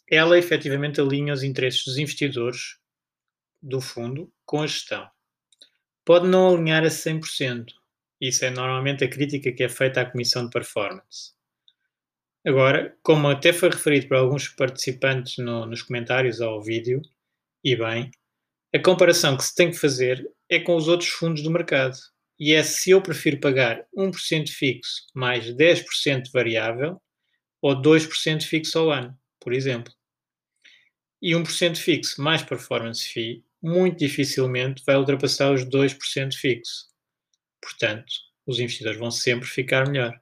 ela 0.10 0.38
efetivamente 0.38 1.00
alinha 1.00 1.34
os 1.34 1.44
interesses 1.44 1.86
dos 1.86 1.98
investidores 1.98 2.78
do 3.62 3.80
fundo 3.80 4.30
com 4.46 4.62
a 4.62 4.68
gestão. 4.68 5.10
Pode 6.06 6.28
não 6.28 6.54
alinhar 6.54 6.84
a 6.84 6.88
100%, 6.88 7.68
isso 8.28 8.46
é 8.46 8.50
normalmente 8.50 9.04
a 9.04 9.10
crítica 9.10 9.52
que 9.52 9.64
é 9.64 9.70
feita 9.70 10.00
à 10.00 10.06
comissão 10.10 10.46
de 10.46 10.50
performance. 10.50 11.34
Agora, 12.46 12.98
como 13.04 13.28
até 13.28 13.52
foi 13.52 13.70
referido 13.70 14.08
por 14.08 14.16
alguns 14.16 14.48
participantes 14.48 15.38
no, 15.38 15.66
nos 15.66 15.82
comentários 15.82 16.40
ao 16.40 16.62
vídeo, 16.62 17.02
e 17.62 17.76
bem, 17.76 18.12
a 18.74 18.80
comparação 18.80 19.36
que 19.36 19.44
se 19.44 19.54
tem 19.54 19.72
que 19.72 19.78
fazer 19.78 20.26
é 20.50 20.58
com 20.58 20.76
os 20.76 20.88
outros 20.88 21.10
fundos 21.10 21.44
do 21.44 21.52
mercado. 21.52 21.98
e 22.40 22.54
é 22.54 22.64
se 22.64 22.92
eu 22.92 23.02
prefiro 23.02 23.40
pagar 23.40 23.86
1% 23.96 24.50
fixo 24.50 25.06
mais 25.14 25.54
10% 25.54 26.32
variável 26.32 27.02
ou 27.62 27.76
2% 27.82 28.44
fixo 28.44 28.80
ao 28.80 28.90
ano, 28.90 29.18
por 29.40 29.54
exemplo. 29.54 29.94
E 31.22 31.34
1% 31.34 31.78
fixo 31.78 32.22
mais 32.22 32.42
performance 32.42 33.06
fee 33.06 33.44
muito 33.62 33.98
dificilmente 34.00 34.82
vai 34.86 34.96
ultrapassar 34.96 35.52
os 35.54 35.66
2% 35.66 36.34
fixo. 36.36 36.93
Portanto, 37.64 38.12
os 38.46 38.60
investidores 38.60 39.00
vão 39.00 39.10
sempre 39.10 39.48
ficar 39.48 39.88
melhor. 39.88 40.20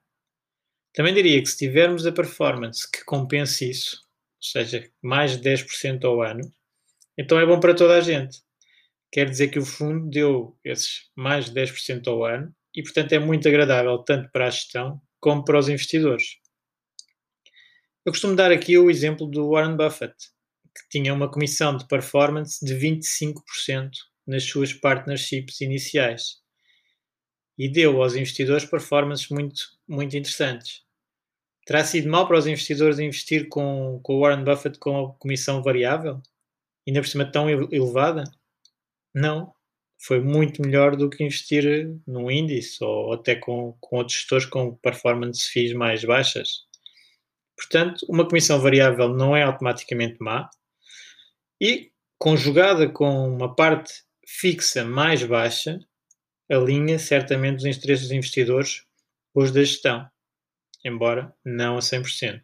Também 0.93 1.13
diria 1.13 1.41
que 1.41 1.49
se 1.49 1.57
tivermos 1.57 2.05
a 2.05 2.11
performance 2.11 2.89
que 2.89 3.03
compense 3.03 3.67
isso, 3.67 3.97
ou 4.37 4.43
seja, 4.43 4.87
mais 5.01 5.31
de 5.37 5.49
10% 5.49 6.03
ao 6.03 6.21
ano, 6.21 6.53
então 7.17 7.39
é 7.39 7.45
bom 7.45 7.59
para 7.59 7.73
toda 7.73 7.97
a 7.97 8.01
gente. 8.01 8.43
Quer 9.11 9.27
dizer 9.29 9.47
que 9.47 9.57
o 9.57 9.65
fundo 9.65 10.09
deu 10.09 10.57
esses 10.63 11.09
mais 11.15 11.45
de 11.45 11.53
10% 11.53 12.07
ao 12.07 12.23
ano 12.23 12.53
e, 12.75 12.83
portanto, 12.83 13.11
é 13.13 13.19
muito 13.19 13.47
agradável 13.47 13.97
tanto 13.99 14.29
para 14.31 14.47
a 14.47 14.49
gestão 14.49 15.01
como 15.19 15.43
para 15.43 15.57
os 15.57 15.67
investidores. 15.67 16.37
Eu 18.05 18.11
costumo 18.11 18.35
dar 18.35 18.51
aqui 18.51 18.77
o 18.77 18.89
exemplo 18.89 19.27
do 19.27 19.49
Warren 19.49 19.75
Buffett, 19.75 20.15
que 20.75 20.89
tinha 20.89 21.13
uma 21.13 21.29
comissão 21.29 21.75
de 21.75 21.87
performance 21.87 22.63
de 22.63 22.75
25% 22.75 23.91
nas 24.27 24.43
suas 24.43 24.73
partnerships 24.73 25.59
iniciais 25.61 26.41
e 27.61 27.69
deu 27.69 28.01
aos 28.01 28.15
investidores 28.15 28.65
performances 28.65 29.29
muito, 29.29 29.77
muito 29.87 30.17
interessantes. 30.17 30.81
Terá 31.63 31.83
sido 31.83 32.09
mal 32.09 32.27
para 32.27 32.39
os 32.39 32.47
investidores 32.47 32.97
investir 32.97 33.49
com, 33.49 33.99
com 34.01 34.19
Warren 34.19 34.43
Buffett 34.43 34.79
com 34.79 35.05
a 35.05 35.13
comissão 35.13 35.61
variável? 35.61 36.19
Ainda 36.87 37.01
por 37.01 37.07
cima 37.07 37.31
tão 37.31 37.47
elevada? 37.47 38.23
Não. 39.13 39.53
Foi 40.03 40.19
muito 40.19 40.59
melhor 40.63 40.95
do 40.95 41.07
que 41.07 41.23
investir 41.23 41.95
num 42.07 42.31
índice 42.31 42.83
ou 42.83 43.13
até 43.13 43.35
com, 43.35 43.77
com 43.79 43.97
outros 43.97 44.17
gestores 44.17 44.47
com 44.47 44.73
performance 44.77 45.47
fees 45.47 45.71
mais 45.71 46.03
baixas. 46.03 46.65
Portanto, 47.55 48.03
uma 48.09 48.27
comissão 48.27 48.59
variável 48.59 49.07
não 49.07 49.35
é 49.35 49.43
automaticamente 49.43 50.17
má 50.19 50.49
e, 51.61 51.91
conjugada 52.17 52.89
com 52.89 53.35
uma 53.35 53.55
parte 53.55 53.93
fixa 54.25 54.83
mais 54.83 55.21
baixa, 55.21 55.79
alinha 56.51 56.99
certamente 56.99 57.59
os 57.59 57.65
interesses 57.65 58.07
dos 58.07 58.11
investidores 58.11 58.83
com 59.33 59.41
os 59.41 59.51
da 59.51 59.63
gestão, 59.63 60.07
embora 60.83 61.33
não 61.45 61.77
a 61.77 61.79
100%. 61.79 62.41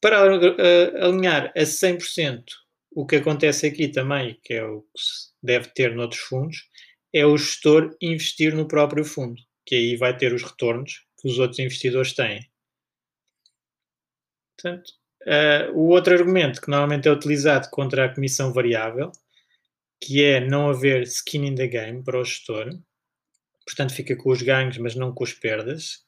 Para 0.00 0.20
alinhar 0.20 1.52
a 1.56 1.62
100%, 1.62 2.44
o 2.92 3.06
que 3.06 3.16
acontece 3.16 3.66
aqui 3.66 3.88
também, 3.88 4.38
que 4.42 4.54
é 4.54 4.64
o 4.64 4.82
que 4.82 5.02
se 5.02 5.32
deve 5.42 5.68
ter 5.68 5.94
noutros 5.94 6.20
fundos, 6.20 6.68
é 7.12 7.24
o 7.24 7.36
gestor 7.36 7.96
investir 8.00 8.54
no 8.54 8.68
próprio 8.68 9.04
fundo, 9.04 9.40
que 9.64 9.74
aí 9.74 9.96
vai 9.96 10.16
ter 10.16 10.32
os 10.32 10.42
retornos 10.42 11.04
que 11.20 11.28
os 11.28 11.38
outros 11.38 11.58
investidores 11.58 12.12
têm. 12.12 12.48
Portanto, 14.56 14.90
uh, 15.22 15.72
o 15.74 15.88
outro 15.88 16.14
argumento 16.14 16.60
que 16.60 16.70
normalmente 16.70 17.08
é 17.08 17.12
utilizado 17.12 17.68
contra 17.70 18.04
a 18.04 18.14
comissão 18.14 18.52
variável, 18.52 19.12
que 20.00 20.22
é 20.22 20.40
não 20.40 20.68
haver 20.68 21.02
skin 21.02 21.46
in 21.46 21.54
the 21.54 21.66
game 21.66 22.02
para 22.02 22.20
o 22.20 22.24
gestor, 22.24 22.70
portanto 23.68 23.92
fica 23.92 24.16
com 24.16 24.30
os 24.30 24.40
ganhos, 24.40 24.78
mas 24.78 24.94
não 24.94 25.12
com 25.12 25.22
as 25.22 25.34
perdas. 25.34 26.02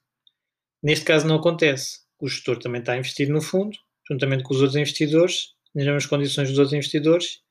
Neste 0.82 1.04
caso 1.04 1.26
não 1.26 1.36
acontece. 1.36 2.00
O 2.18 2.26
gestor 2.26 2.58
também 2.58 2.80
está 2.80 2.94
a 2.94 2.96
investir 2.96 3.28
no 3.28 3.42
fundo, 3.42 3.76
juntamente 4.10 4.42
com 4.42 4.54
os 4.54 4.62
outros 4.62 4.76
investidores, 4.76 5.54
nas 5.74 5.84
mesmas 5.84 6.06
condições 6.06 6.48
dos 6.48 6.58
outros 6.58 6.72
investidores, 6.72 7.42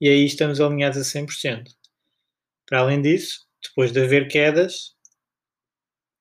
e 0.00 0.08
aí 0.08 0.24
estamos 0.24 0.58
alinhados 0.58 0.98
a 0.98 1.02
100%. 1.02 1.68
Para 2.66 2.80
além 2.80 3.02
disso, 3.02 3.46
depois 3.62 3.92
de 3.92 4.00
haver 4.00 4.28
quedas, 4.28 4.96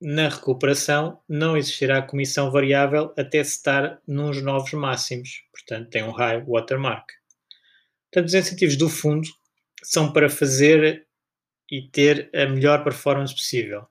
na 0.01 0.27
recuperação 0.27 1.21
não 1.27 1.55
existirá 1.55 2.01
comissão 2.01 2.51
variável 2.51 3.13
até 3.17 3.41
se 3.45 3.51
estar 3.51 4.01
nos 4.05 4.41
novos 4.43 4.73
máximos, 4.73 5.43
portanto 5.53 5.89
tem 5.89 6.03
um 6.03 6.11
high 6.11 6.43
watermark. 6.45 7.07
Portanto, 8.11 8.27
os 8.27 8.33
incentivos 8.33 8.75
do 8.75 8.89
fundo 8.89 9.27
são 9.83 10.11
para 10.11 10.29
fazer 10.29 11.06
e 11.69 11.89
ter 11.89 12.29
a 12.33 12.45
melhor 12.45 12.83
performance 12.83 13.33
possível. 13.33 13.87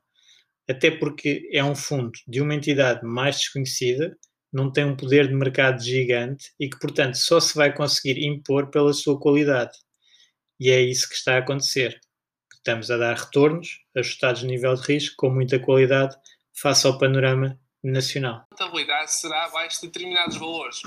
Até 0.68 0.90
porque 0.90 1.48
é 1.52 1.62
um 1.62 1.76
fundo 1.76 2.12
de 2.26 2.40
uma 2.40 2.54
entidade 2.54 3.04
mais 3.04 3.36
desconhecida, 3.36 4.16
não 4.52 4.72
tem 4.72 4.84
um 4.84 4.96
poder 4.96 5.28
de 5.28 5.34
mercado 5.34 5.82
gigante 5.82 6.52
e 6.58 6.68
que, 6.68 6.78
portanto, 6.78 7.14
só 7.16 7.38
se 7.38 7.54
vai 7.54 7.72
conseguir 7.72 8.24
impor 8.24 8.70
pela 8.70 8.92
sua 8.92 9.18
qualidade. 9.18 9.76
E 10.58 10.70
é 10.70 10.80
isso 10.80 11.08
que 11.08 11.14
está 11.14 11.34
a 11.34 11.38
acontecer. 11.38 12.00
Estamos 12.54 12.90
a 12.90 12.96
dar 12.96 13.16
retornos 13.16 13.78
ajustados 13.96 14.42
no 14.42 14.48
nível 14.48 14.74
de 14.74 14.82
risco 14.82 15.14
com 15.18 15.30
muita 15.30 15.58
qualidade 15.58 16.16
face 16.52 16.86
ao 16.86 16.98
panorama 16.98 17.58
nacional. 17.84 18.44
A 18.50 18.64
rentabilidade 18.64 19.12
será 19.12 19.44
abaixo 19.44 19.80
de 19.80 19.86
determinados 19.88 20.36
valores. 20.36 20.82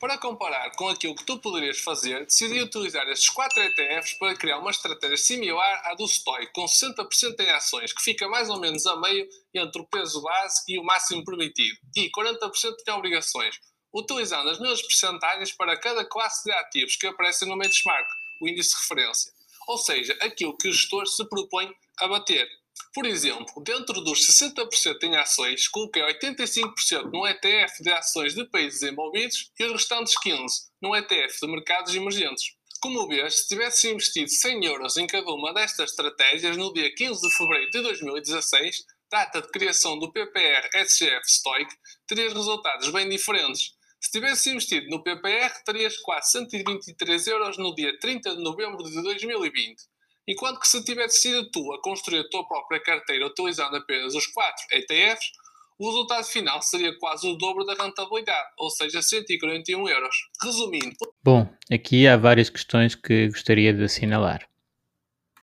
Para 0.00 0.16
comparar 0.16 0.70
com 0.76 0.88
aquilo 0.88 1.14
que 1.14 1.26
tu 1.26 1.38
poderias 1.38 1.78
fazer, 1.80 2.24
decidi 2.24 2.62
utilizar 2.62 3.06
estes 3.08 3.28
4 3.28 3.62
ETFs 3.64 4.14
para 4.14 4.34
criar 4.34 4.58
uma 4.58 4.70
estratégia 4.70 5.18
similar 5.18 5.82
à 5.84 5.94
do 5.94 6.08
Stoic, 6.08 6.50
com 6.54 6.64
60% 6.64 7.38
em 7.38 7.50
ações, 7.50 7.92
que 7.92 8.02
fica 8.02 8.26
mais 8.26 8.48
ou 8.48 8.58
menos 8.58 8.86
a 8.86 8.96
meio 8.96 9.28
entre 9.52 9.82
o 9.82 9.84
peso 9.84 10.22
base 10.22 10.62
e 10.68 10.78
o 10.78 10.82
máximo 10.82 11.22
permitido, 11.22 11.76
e 11.94 12.10
40% 12.10 12.76
em 12.88 12.92
obrigações, 12.92 13.60
utilizando 13.92 14.48
as 14.48 14.58
mesmas 14.58 14.80
percentagens 14.80 15.52
para 15.52 15.78
cada 15.78 16.02
classe 16.02 16.44
de 16.44 16.52
ativos 16.52 16.96
que 16.96 17.06
aparecem 17.06 17.46
no 17.46 17.58
benchmark, 17.58 18.08
o 18.40 18.48
índice 18.48 18.70
de 18.70 18.76
referência. 18.76 19.30
Ou 19.68 19.76
seja, 19.76 20.16
aquilo 20.22 20.56
que 20.56 20.68
o 20.68 20.72
gestor 20.72 21.06
se 21.06 21.28
propõe 21.28 21.70
a 21.98 22.08
bater. 22.08 22.48
Por 22.92 23.06
exemplo, 23.06 23.62
dentro 23.62 24.00
dos 24.00 24.26
60% 24.26 25.04
em 25.04 25.14
ações, 25.14 25.68
coloquei 25.68 26.02
85% 26.02 27.10
num 27.12 27.24
ETF 27.24 27.82
de 27.84 27.90
ações 27.90 28.34
de 28.34 28.44
países 28.46 28.80
desenvolvidos 28.80 29.52
e 29.58 29.64
os 29.64 29.72
restantes 29.72 30.14
15% 30.14 30.48
num 30.82 30.96
ETF 30.96 31.40
de 31.40 31.46
mercados 31.46 31.94
emergentes. 31.94 32.56
Como 32.80 33.06
vês, 33.06 33.42
se 33.42 33.48
tivesse 33.48 33.90
investido 33.90 34.28
100 34.28 34.64
euros 34.64 34.96
em 34.96 35.06
cada 35.06 35.30
uma 35.30 35.54
destas 35.54 35.90
estratégias 35.90 36.56
no 36.56 36.72
dia 36.72 36.92
15 36.92 37.20
de 37.20 37.36
fevereiro 37.36 37.70
de 37.70 37.80
2016, 37.80 38.84
data 39.08 39.40
de 39.40 39.48
criação 39.50 39.96
do 39.96 40.10
PPR 40.10 40.68
SGF 40.74 41.22
Stoic, 41.26 41.72
terias 42.08 42.32
resultados 42.32 42.90
bem 42.90 43.08
diferentes. 43.08 43.72
Se 44.00 44.10
tivesse 44.10 44.50
investido 44.50 44.88
no 44.88 45.02
PPR, 45.02 45.62
terias 45.64 45.96
quase 45.98 46.32
123 46.32 47.26
euros 47.28 47.58
no 47.58 47.72
dia 47.74 47.96
30 48.00 48.34
de 48.34 48.42
novembro 48.42 48.82
de 48.82 49.02
2020. 49.02 49.76
Enquanto 50.28 50.60
que 50.60 50.68
se 50.68 50.84
tivesse 50.84 51.22
sido 51.22 51.50
tu 51.50 51.72
a 51.72 51.82
construir 51.82 52.20
a 52.20 52.28
tua 52.28 52.46
própria 52.46 52.80
carteira 52.80 53.26
utilizando 53.26 53.76
apenas 53.76 54.14
os 54.14 54.26
4 54.26 54.66
ETFs, 54.72 55.32
o 55.78 55.86
resultado 55.86 56.24
final 56.24 56.60
seria 56.60 56.96
quase 56.98 57.26
o 57.26 57.36
dobro 57.36 57.64
da 57.64 57.72
rentabilidade, 57.72 58.48
ou 58.58 58.68
seja, 58.68 59.00
141 59.00 59.88
euros. 59.88 60.14
Resumindo. 60.42 60.94
Bom, 61.24 61.48
aqui 61.72 62.06
há 62.06 62.18
várias 62.18 62.50
questões 62.50 62.94
que 62.94 63.28
gostaria 63.28 63.72
de 63.72 63.84
assinalar. 63.84 64.46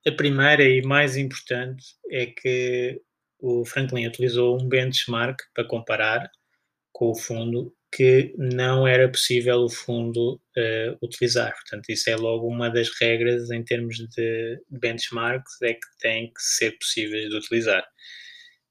A 0.08 0.12
primeira 0.12 0.64
e 0.64 0.82
mais 0.84 1.18
importante 1.18 1.96
é 2.12 2.28
que 2.28 3.02
o 3.40 3.66
Franklin 3.66 4.06
utilizou 4.06 4.56
um 4.62 4.68
benchmark 4.68 5.40
para 5.54 5.68
comparar 5.68 6.30
com 6.92 7.10
o 7.10 7.16
fundo 7.16 7.74
que 7.92 8.34
não 8.38 8.88
era 8.88 9.10
possível 9.10 9.60
o 9.62 9.70
fundo 9.70 10.36
uh, 10.36 10.98
utilizar. 11.02 11.54
Portanto, 11.54 11.90
isso 11.90 12.10
é 12.10 12.16
logo 12.16 12.48
uma 12.48 12.70
das 12.70 12.90
regras 13.00 13.50
em 13.52 13.64
termos 13.64 13.98
de 13.98 14.62
benchmarks, 14.70 15.62
é 15.64 15.74
que 15.74 15.88
têm 16.00 16.28
que 16.28 16.42
ser 16.42 16.78
possíveis 16.78 17.30
de 17.30 17.36
utilizar. 17.36 17.86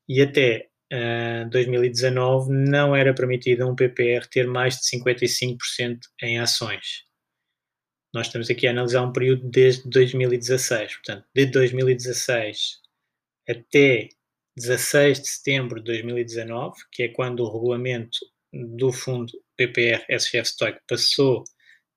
E 0.08 0.22
até 0.22 0.68
uh, 0.92 1.44
eh, 1.44 1.44
2019 1.50 2.50
não 2.50 2.94
era 2.96 3.14
permitido 3.14 3.62
a 3.62 3.66
um 3.66 3.74
PPR 3.74 4.26
ter 4.30 4.46
mais 4.46 4.76
de 4.76 4.98
55% 4.98 5.98
em 6.22 6.38
ações. 6.38 7.04
Nós 8.14 8.26
estamos 8.28 8.48
aqui 8.48 8.66
a 8.66 8.70
analisar 8.70 9.02
um 9.02 9.12
período 9.12 9.48
desde 9.50 9.88
2016, 9.90 10.94
portanto, 10.96 11.26
de 11.34 11.46
2016 11.46 12.80
até 13.48 14.08
16 14.56 15.20
de 15.20 15.28
setembro 15.28 15.80
de 15.80 15.84
2019, 15.84 16.76
que 16.92 17.04
é 17.04 17.08
quando 17.08 17.40
o 17.40 17.52
regulamento 17.52 18.18
do 18.52 18.92
fundo 18.92 19.32
PPR 19.56 20.04
SGF 20.08 20.48
Stoic 20.48 20.80
passou 20.88 21.44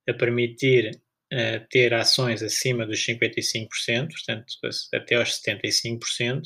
a 0.07 0.13
permitir 0.13 0.91
uh, 1.33 1.67
ter 1.69 1.93
ações 1.93 2.41
acima 2.43 2.85
dos 2.85 2.99
55%, 3.05 3.67
portanto, 4.09 4.45
até 4.93 5.15
aos 5.15 5.41
75%, 5.41 6.41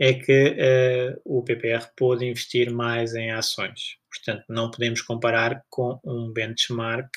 é 0.00 0.14
que 0.14 0.48
uh, 0.48 1.20
o 1.24 1.42
PPR 1.42 1.86
pôde 1.96 2.26
investir 2.26 2.72
mais 2.72 3.14
em 3.14 3.30
ações. 3.30 3.96
Portanto, 4.10 4.44
não 4.48 4.70
podemos 4.70 5.00
comparar 5.02 5.62
com 5.68 6.00
um 6.04 6.32
benchmark 6.32 7.08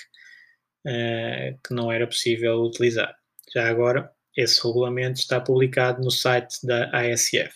uh, 0.85 1.59
que 1.65 1.73
não 1.73 1.91
era 1.91 2.05
possível 2.05 2.61
utilizar. 2.61 3.15
Já 3.53 3.67
agora, 3.67 4.11
esse 4.35 4.63
regulamento 4.65 5.19
está 5.19 5.41
publicado 5.41 6.01
no 6.01 6.11
site 6.11 6.63
da 6.63 6.91
ASF. 6.91 7.51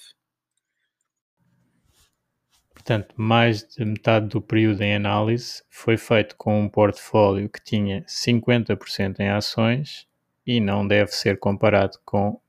Portanto, 2.82 3.13
mais 3.15 3.62
de 3.63 3.86
metade 3.86 4.26
do 4.26 4.41
período 4.41 4.82
em 4.82 4.96
análise 4.96 5.62
foi 5.70 5.98
feito 5.98 6.36
com 6.36 6.60
um 6.60 6.67
portfólio 6.67 7.48
que 7.48 7.63
tinha 7.63 8.04
50% 8.06 9.20
em 9.20 9.30
ações 9.30 10.08
e 10.48 10.60
não 10.60 10.88
deve 10.88 11.12
ser 11.12 11.38
comparado 11.38 12.00
com 12.04 12.41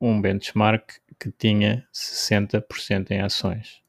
um 0.00 0.18
benchmark 0.18 0.94
que 1.18 1.30
tinha 1.30 1.86
60% 1.92 3.10
em 3.10 3.20
ações. 3.20 3.82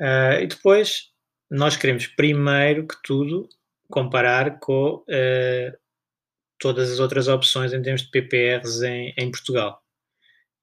Uh, 0.00 0.38
e 0.40 0.46
depois, 0.46 1.12
nós 1.50 1.76
queremos 1.76 2.06
primeiro 2.06 2.86
que 2.86 2.94
tudo 3.02 3.48
comparar 3.90 4.60
com 4.60 4.98
uh, 4.98 5.78
todas 6.60 6.92
as 6.92 7.00
outras 7.00 7.26
opções 7.26 7.72
em 7.72 7.82
termos 7.82 8.02
de 8.02 8.10
PPRs 8.12 8.82
em, 8.82 9.12
em 9.18 9.28
Portugal. 9.32 9.82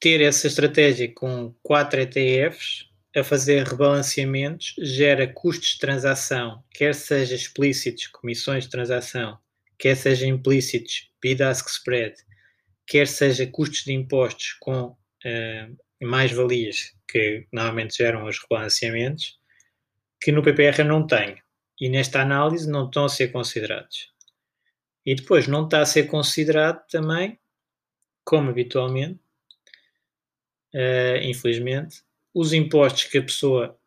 ter 0.07 0.21
essa 0.21 0.47
estratégia 0.47 1.12
com 1.12 1.53
quatro 1.64 2.01
ETFs 2.01 2.88
a 3.16 3.25
fazer 3.25 3.66
rebalanceamentos 3.66 4.77
gera 4.79 5.27
custos 5.27 5.71
de 5.71 5.79
transação, 5.81 6.62
quer 6.71 6.95
seja 6.95 7.35
explícitos, 7.35 8.07
comissões 8.07 8.62
de 8.62 8.71
transação, 8.71 9.37
quer 9.77 9.97
seja 9.97 10.25
implícitos, 10.25 11.11
bid-ask 11.21 11.69
spread, 11.69 12.14
quer 12.87 13.09
seja 13.09 13.49
custos 13.49 13.83
de 13.83 13.95
impostos 13.95 14.53
com 14.61 14.90
uh, 14.90 16.07
mais-valias 16.07 16.95
que 17.09 17.45
normalmente 17.53 17.97
geram 17.97 18.27
os 18.27 18.38
rebalanceamentos, 18.38 19.37
que 20.21 20.31
no 20.31 20.40
PPR 20.40 20.85
não 20.85 21.05
tem. 21.05 21.37
E 21.81 21.88
nesta 21.88 22.21
análise 22.21 22.71
não 22.71 22.87
estão 22.87 23.07
a 23.07 23.09
ser 23.09 23.33
considerados. 23.33 24.12
E 25.05 25.16
depois 25.16 25.49
não 25.49 25.64
está 25.64 25.81
a 25.81 25.87
ser 25.87 26.05
considerado 26.05 26.87
também, 26.87 27.40
como 28.25 28.51
habitualmente, 28.51 29.26
uh, 30.75 31.23
infelizmente, 31.23 32.03
os 32.35 32.53
impostos 32.53 33.05
que 33.05 33.19
a 33.19 33.23
pessoa 33.23 33.79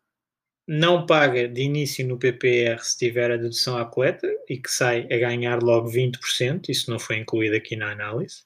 não 0.66 1.04
paga 1.04 1.48
de 1.48 1.62
início 1.62 2.06
no 2.06 2.18
PPR 2.18 2.78
se 2.80 2.96
tiver 2.96 3.30
a 3.30 3.36
dedução 3.36 3.76
à 3.76 3.84
coleta 3.84 4.28
e 4.48 4.56
que 4.56 4.70
sai 4.70 5.02
a 5.12 5.18
ganhar 5.18 5.62
logo 5.62 5.90
20%, 5.90 6.68
isso 6.68 6.90
não 6.90 6.98
foi 6.98 7.16
incluído 7.16 7.56
aqui 7.56 7.74
na 7.74 7.90
análise. 7.90 8.44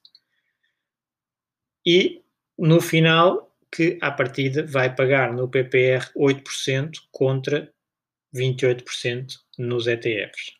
E 1.86 2.22
no 2.56 2.80
final, 2.80 3.54
que 3.70 3.98
à 4.00 4.10
partida 4.10 4.64
vai 4.64 4.94
pagar 4.94 5.32
no 5.32 5.48
PPR 5.48 6.10
8% 6.16 6.92
contra 7.10 7.70
28% 8.34 9.38
nos 9.58 9.86
ETFs. 9.86 10.54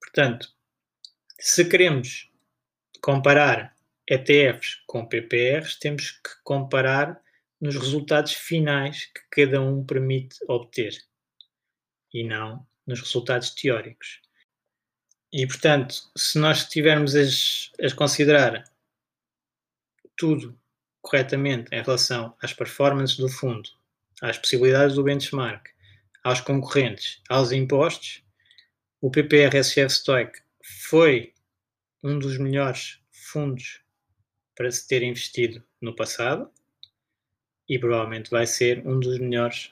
Portanto, 0.00 0.48
se 1.38 1.64
queremos 1.66 2.30
comparar 3.00 3.76
ETFs 4.10 4.82
com 4.88 5.06
PPRs, 5.06 5.78
temos 5.78 6.10
que 6.10 6.30
comparar 6.42 7.22
nos 7.60 7.76
resultados 7.76 8.32
finais 8.32 9.04
que 9.04 9.20
cada 9.30 9.62
um 9.62 9.84
permite 9.86 10.36
obter 10.48 10.92
e 12.12 12.24
não 12.24 12.66
nos 12.84 13.00
resultados 13.00 13.50
teóricos. 13.50 14.20
E, 15.32 15.46
portanto, 15.46 15.94
se 16.16 16.40
nós 16.40 16.58
estivermos 16.58 17.14
a, 17.14 17.20
a 17.86 17.94
considerar 17.94 18.64
tudo 20.16 20.58
corretamente 21.00 21.72
em 21.72 21.80
relação 21.80 22.36
às 22.42 22.52
performances 22.52 23.16
do 23.16 23.28
fundo, 23.28 23.70
às 24.20 24.36
possibilidades 24.36 24.96
do 24.96 25.04
benchmark, 25.04 25.68
aos 26.24 26.40
concorrentes, 26.40 27.22
aos 27.28 27.52
impostos, 27.52 28.24
o 29.00 29.08
PPR 29.08 29.56
SGF 29.56 29.94
Stoic 29.94 30.42
foi 30.82 31.32
um 32.02 32.18
dos 32.18 32.36
melhores 32.38 32.98
fundos 33.12 33.79
para 34.60 34.70
se 34.70 34.86
ter 34.86 35.02
investido 35.02 35.64
no 35.80 35.96
passado 35.96 36.50
e 37.66 37.78
provavelmente 37.78 38.30
vai 38.30 38.46
ser 38.46 38.86
um 38.86 39.00
dos 39.00 39.18
melhores 39.18 39.70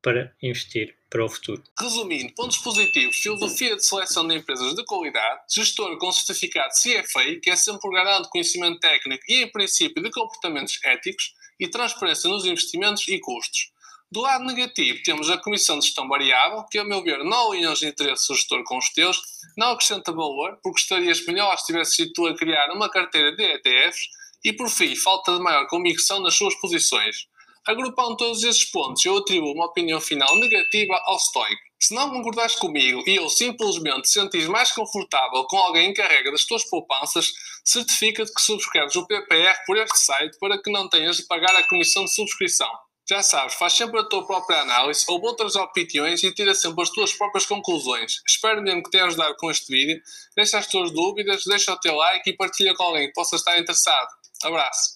para 0.00 0.34
investir 0.42 0.96
para 1.10 1.22
o 1.22 1.28
futuro. 1.28 1.62
Resumindo, 1.78 2.32
pontos 2.32 2.56
positivos, 2.56 3.18
filosofia 3.18 3.76
de 3.76 3.84
seleção 3.84 4.26
de 4.26 4.36
empresas 4.36 4.74
de 4.74 4.82
qualidade, 4.86 5.42
gestor 5.54 5.98
com 5.98 6.10
certificado 6.10 6.72
CFA, 6.72 7.38
que 7.42 7.50
é 7.50 7.56
sempre 7.56 7.90
garante 7.90 8.30
conhecimento 8.30 8.80
técnico 8.80 9.22
e, 9.28 9.42
em 9.42 9.52
princípio, 9.52 10.02
de 10.02 10.10
comportamentos 10.10 10.80
éticos 10.82 11.34
e 11.60 11.68
transparência 11.68 12.30
nos 12.30 12.46
investimentos 12.46 13.06
e 13.06 13.20
custos. 13.20 13.73
Do 14.14 14.20
lado 14.20 14.44
negativo, 14.44 15.02
temos 15.02 15.28
a 15.28 15.36
comissão 15.36 15.76
de 15.76 15.86
gestão 15.86 16.06
variável, 16.06 16.64
que, 16.70 16.78
a 16.78 16.84
meu 16.84 17.02
ver, 17.02 17.24
não 17.24 17.50
alinha 17.50 17.72
os 17.72 17.82
interesses 17.82 18.28
do 18.28 18.36
gestor 18.36 18.62
com 18.62 18.78
os 18.78 18.88
teus, 18.90 19.20
não 19.58 19.72
acrescenta 19.72 20.12
valor, 20.12 20.56
porque 20.62 20.78
estarias 20.78 21.26
melhor 21.26 21.58
se 21.58 21.66
tivesse 21.66 21.96
sido 21.96 22.12
tu 22.12 22.26
a 22.28 22.36
criar 22.36 22.70
uma 22.70 22.88
carteira 22.88 23.34
de 23.34 23.42
ETFs 23.42 24.02
e, 24.44 24.52
por 24.52 24.68
fim, 24.68 24.94
falta 24.94 25.34
de 25.34 25.42
maior 25.42 25.66
convicção 25.66 26.20
nas 26.20 26.36
suas 26.36 26.54
posições. 26.60 27.26
Agrupando 27.66 28.16
todos 28.16 28.44
esses 28.44 28.64
pontos, 28.64 29.04
eu 29.04 29.16
atribuo 29.16 29.52
uma 29.52 29.66
opinião 29.66 30.00
final 30.00 30.36
negativa 30.36 30.94
ao 31.06 31.18
Stoic. 31.18 31.60
Se 31.80 31.92
não 31.92 32.12
concordares 32.12 32.54
comigo 32.54 33.02
e 33.08 33.18
ou 33.18 33.28
simplesmente 33.28 34.08
sentires 34.08 34.46
mais 34.46 34.70
confortável 34.70 35.42
com 35.48 35.56
alguém 35.56 35.90
encarrega 35.90 36.30
das 36.30 36.44
tuas 36.44 36.62
poupanças, 36.70 37.32
certifica-te 37.64 38.32
que 38.32 38.42
subscreves 38.42 38.94
o 38.94 39.08
PPR 39.08 39.58
por 39.66 39.76
este 39.76 39.98
site 39.98 40.38
para 40.38 40.62
que 40.62 40.70
não 40.70 40.88
tenhas 40.88 41.16
de 41.16 41.26
pagar 41.26 41.56
a 41.56 41.66
comissão 41.66 42.04
de 42.04 42.14
subscrição. 42.14 42.70
Já 43.08 43.22
sabes, 43.22 43.54
faz 43.54 43.74
sempre 43.74 44.00
a 44.00 44.04
tua 44.04 44.26
própria 44.26 44.62
análise 44.62 45.04
ou 45.08 45.20
outras 45.20 45.54
opiniões 45.56 46.22
e 46.22 46.32
tira 46.32 46.54
sempre 46.54 46.82
as 46.82 46.90
tuas 46.90 47.12
próprias 47.12 47.44
conclusões. 47.44 48.22
Espero 48.26 48.62
mesmo 48.62 48.82
que 48.82 48.90
tenhas 48.90 49.08
ajudado 49.08 49.36
com 49.36 49.50
este 49.50 49.70
vídeo. 49.70 50.00
Deixa 50.34 50.58
as 50.58 50.66
tuas 50.66 50.90
dúvidas, 50.90 51.42
deixa 51.46 51.72
o 51.72 51.80
teu 51.80 51.94
like 51.94 52.30
e 52.30 52.36
partilha 52.36 52.74
com 52.74 52.82
alguém 52.82 53.08
que 53.08 53.12
possa 53.12 53.36
estar 53.36 53.58
interessado. 53.58 54.08
Abraço. 54.42 54.94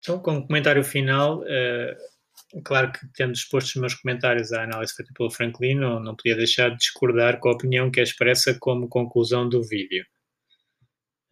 Então, 0.00 0.18
como 0.18 0.46
comentário 0.46 0.84
final, 0.84 1.40
uh, 1.40 2.62
claro 2.62 2.92
que 2.92 3.00
tendo 3.14 3.32
exposto 3.32 3.68
os 3.68 3.76
meus 3.76 3.94
comentários 3.94 4.52
à 4.52 4.62
análise 4.62 4.94
feita 4.94 5.12
pelo 5.16 5.30
Franklin, 5.30 5.76
não, 5.76 5.98
não 5.98 6.14
podia 6.14 6.36
deixar 6.36 6.70
de 6.70 6.76
discordar 6.76 7.40
com 7.40 7.48
a 7.48 7.52
opinião 7.52 7.90
que 7.90 8.00
é 8.00 8.02
expressa 8.02 8.54
como 8.60 8.88
conclusão 8.88 9.48
do 9.48 9.62
vídeo. 9.62 10.04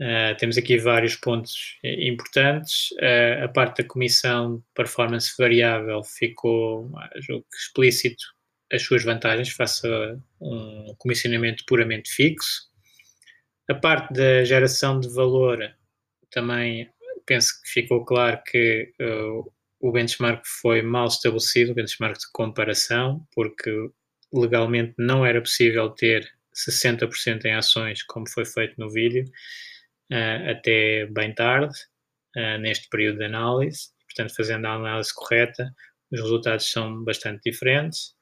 Uh, 0.01 0.37
temos 0.39 0.59
aqui 0.59 0.77
vários 0.77 1.15
pontos 1.15 1.79
importantes. 1.85 2.91
Uh, 2.93 3.45
a 3.45 3.49
parte 3.49 3.83
da 3.83 3.89
comissão 3.89 4.63
performance 4.75 5.33
variável 5.39 6.03
ficou, 6.03 6.91
julgo 7.21 7.47
explícito 7.55 8.25
as 8.73 8.83
suas 8.83 9.05
vantagens 9.05 9.51
face 9.51 9.87
a 9.87 10.17
um 10.41 10.95
comissionamento 10.99 11.65
puramente 11.67 12.11
fixo. 12.11 12.69
A 13.69 13.75
parte 13.75 14.13
da 14.13 14.45
geração 14.45 14.99
de 14.99 15.09
valor 15.09 15.59
também 16.31 16.91
penso 17.25 17.61
que 17.63 17.71
ficou 17.71 18.05
claro 18.05 18.41
que 18.45 18.93
uh, 19.01 19.53
o 19.81 19.93
benchmark 19.93 20.43
foi 20.45 20.83
mal 20.83 21.07
estabelecido, 21.07 21.73
o 21.73 21.75
benchmark 21.75 22.19
de 22.19 22.31
comparação, 22.33 23.27
porque 23.35 23.71
legalmente 24.33 24.95
não 24.99 25.25
era 25.25 25.41
possível 25.41 25.89
ter 25.91 26.29
60% 26.55 27.45
em 27.45 27.55
ações, 27.55 28.03
como 28.03 28.29
foi 28.29 28.45
feito 28.45 28.75
no 28.79 28.91
vídeo, 28.91 29.25
uh, 30.13 30.51
até 30.51 31.07
bem 31.07 31.35
tarde, 31.35 31.75
uh, 32.37 32.59
neste 32.59 32.89
período 32.89 33.19
de 33.19 33.25
análise. 33.25 33.89
Portanto, 34.07 34.35
fazendo 34.37 34.67
a 34.67 34.75
análise 34.75 35.13
correta, 35.15 35.75
os 36.11 36.21
resultados 36.21 36.71
são 36.71 37.03
bastante 37.05 37.51
diferentes. 37.51 38.15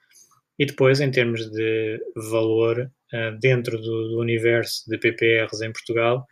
E 0.58 0.66
depois, 0.66 1.00
em 1.00 1.10
termos 1.10 1.50
de 1.50 2.00
valor, 2.30 2.90
uh, 3.12 3.38
dentro 3.40 3.78
do, 3.78 4.08
do, 4.08 4.20
universo 4.20 4.88
de 4.88 4.98
PPRs 4.98 5.60
em 5.62 5.72
Portugal, 5.72 6.26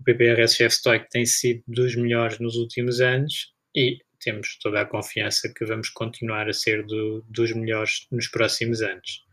o 0.00 0.04
PPR 0.04 0.42
SGF 0.42 0.74
Stoic 0.74 1.08
tem 1.10 1.24
sido 1.24 1.62
dos 1.66 1.94
melhores 1.94 2.38
nos 2.38 2.56
últimos 2.56 3.00
anos 3.00 3.52
e 3.74 3.98
temos 4.20 4.58
toda 4.58 4.80
a 4.80 4.86
confiança 4.86 5.52
que 5.52 5.64
vamos 5.64 5.88
continuar 5.90 6.48
a 6.48 6.52
ser 6.52 6.84
do, 6.86 7.24
dos 7.28 7.52
melhores 7.52 8.06
nos 8.10 8.28
próximos 8.28 8.82
anos. 8.82 9.24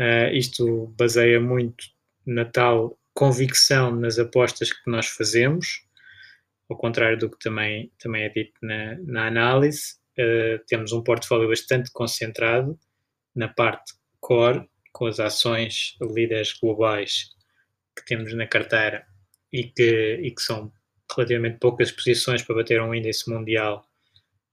Uh, 0.00 0.34
isto 0.34 0.92
baseia 0.98 1.40
muito 1.40 1.84
na 2.26 2.44
tal 2.44 2.98
convicção 3.14 3.94
nas 3.94 4.18
apostas 4.18 4.72
que 4.72 4.90
nós 4.90 5.06
fazemos, 5.06 5.86
ao 6.68 6.76
contrário 6.76 7.16
do 7.16 7.30
que 7.30 7.38
também, 7.38 7.92
também 7.98 8.24
é 8.24 8.28
dito 8.28 8.54
na, 8.60 8.98
na 9.00 9.26
análise. 9.28 9.96
Uh, 10.18 10.58
temos 10.66 10.92
um 10.92 11.02
portfólio 11.02 11.48
bastante 11.48 11.90
concentrado 11.92 12.78
na 13.34 13.48
parte 13.48 13.94
core, 14.20 14.68
com 14.92 15.06
as 15.06 15.18
ações 15.18 15.96
líderes 16.00 16.52
globais 16.52 17.30
que 17.96 18.04
temos 18.04 18.32
na 18.34 18.46
carteira 18.46 19.04
e 19.52 19.64
que, 19.64 20.20
e 20.22 20.30
que 20.30 20.42
são 20.42 20.72
relativamente 21.14 21.58
poucas 21.58 21.90
posições 21.90 22.42
para 22.42 22.56
bater 22.56 22.80
um 22.80 22.94
índice 22.94 23.30
mundial 23.30 23.84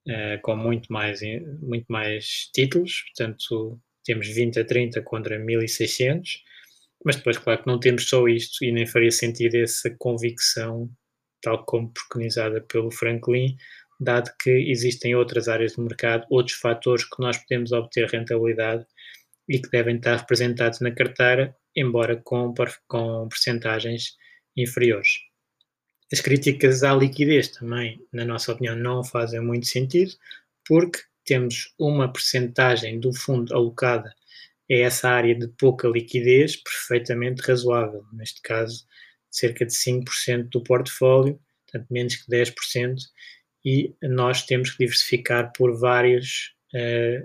uh, 0.07 0.41
com 0.41 0.55
muito 0.55 0.91
mais, 0.91 1.21
muito 1.61 1.85
mais 1.89 2.49
títulos, 2.53 3.03
portanto 3.03 3.79
temos 4.03 4.27
20 4.27 4.59
a 4.59 4.65
30 4.65 5.01
contra 5.03 5.39
1600, 5.39 6.43
mas 7.03 7.15
depois, 7.15 7.37
claro 7.37 7.61
que 7.61 7.67
não 7.67 7.79
temos 7.79 8.07
só 8.07 8.27
isto 8.27 8.63
e 8.63 8.71
nem 8.71 8.85
faria 8.85 9.11
sentido 9.11 9.55
essa 9.55 9.89
convicção, 9.97 10.89
tal 11.41 11.65
como 11.65 11.91
preconizada 11.91 12.61
pelo 12.61 12.91
Franklin, 12.91 13.57
dado 13.99 14.31
que 14.39 14.49
existem 14.49 15.15
outras 15.15 15.47
áreas 15.47 15.75
do 15.75 15.83
mercado, 15.83 16.25
outros 16.29 16.57
fatores 16.57 17.03
que 17.05 17.21
nós 17.21 17.37
podemos 17.37 17.71
obter 17.71 18.07
rentabilidade 18.09 18.85
e 19.47 19.59
que 19.59 19.69
devem 19.69 19.97
estar 19.97 20.17
representados 20.17 20.79
na 20.79 20.91
carteira, 20.91 21.55
embora 21.75 22.15
com, 22.17 22.53
com 22.87 23.27
percentagens 23.27 24.15
inferiores. 24.55 25.19
As 26.11 26.19
críticas 26.19 26.83
à 26.83 26.93
liquidez 26.93 27.49
também, 27.49 28.05
na 28.11 28.25
nossa 28.25 28.51
opinião, 28.51 28.75
não 28.75 29.03
fazem 29.03 29.39
muito 29.39 29.67
sentido, 29.67 30.11
porque 30.67 30.99
temos 31.25 31.73
uma 31.79 32.11
percentagem 32.11 32.99
do 32.99 33.13
fundo 33.13 33.53
alocada 33.53 34.13
a 34.71 34.77
essa 34.77 35.09
área 35.09 35.35
de 35.35 35.47
pouca 35.49 35.87
liquidez 35.87 36.55
perfeitamente 36.55 37.41
razoável. 37.41 38.05
Neste 38.13 38.41
caso, 38.41 38.85
cerca 39.29 39.65
de 39.65 39.73
5% 39.73 40.49
do 40.49 40.63
portfólio, 40.63 41.39
portanto, 41.65 41.87
menos 41.91 42.15
que 42.15 42.31
10%, 42.31 42.95
e 43.63 43.93
nós 44.01 44.45
temos 44.45 44.71
que 44.71 44.79
diversificar 44.79 45.51
por 45.53 45.77
várias 45.77 46.53
uh, 46.73 47.23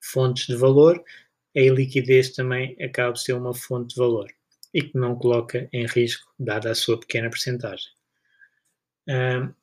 fontes 0.00 0.46
de 0.46 0.56
valor. 0.56 1.02
A 1.56 1.60
liquidez 1.60 2.30
também 2.30 2.76
acaba 2.80 3.12
de 3.12 3.22
ser 3.22 3.32
uma 3.32 3.54
fonte 3.54 3.94
de 3.94 4.00
valor 4.00 4.30
e 4.72 4.82
que 4.82 4.98
não 4.98 5.16
coloca 5.16 5.68
em 5.72 5.86
risco, 5.86 6.32
dada 6.38 6.70
a 6.70 6.74
sua 6.74 6.98
pequena 6.98 7.30
percentagem. 7.30 7.88
Uh, 9.08 9.54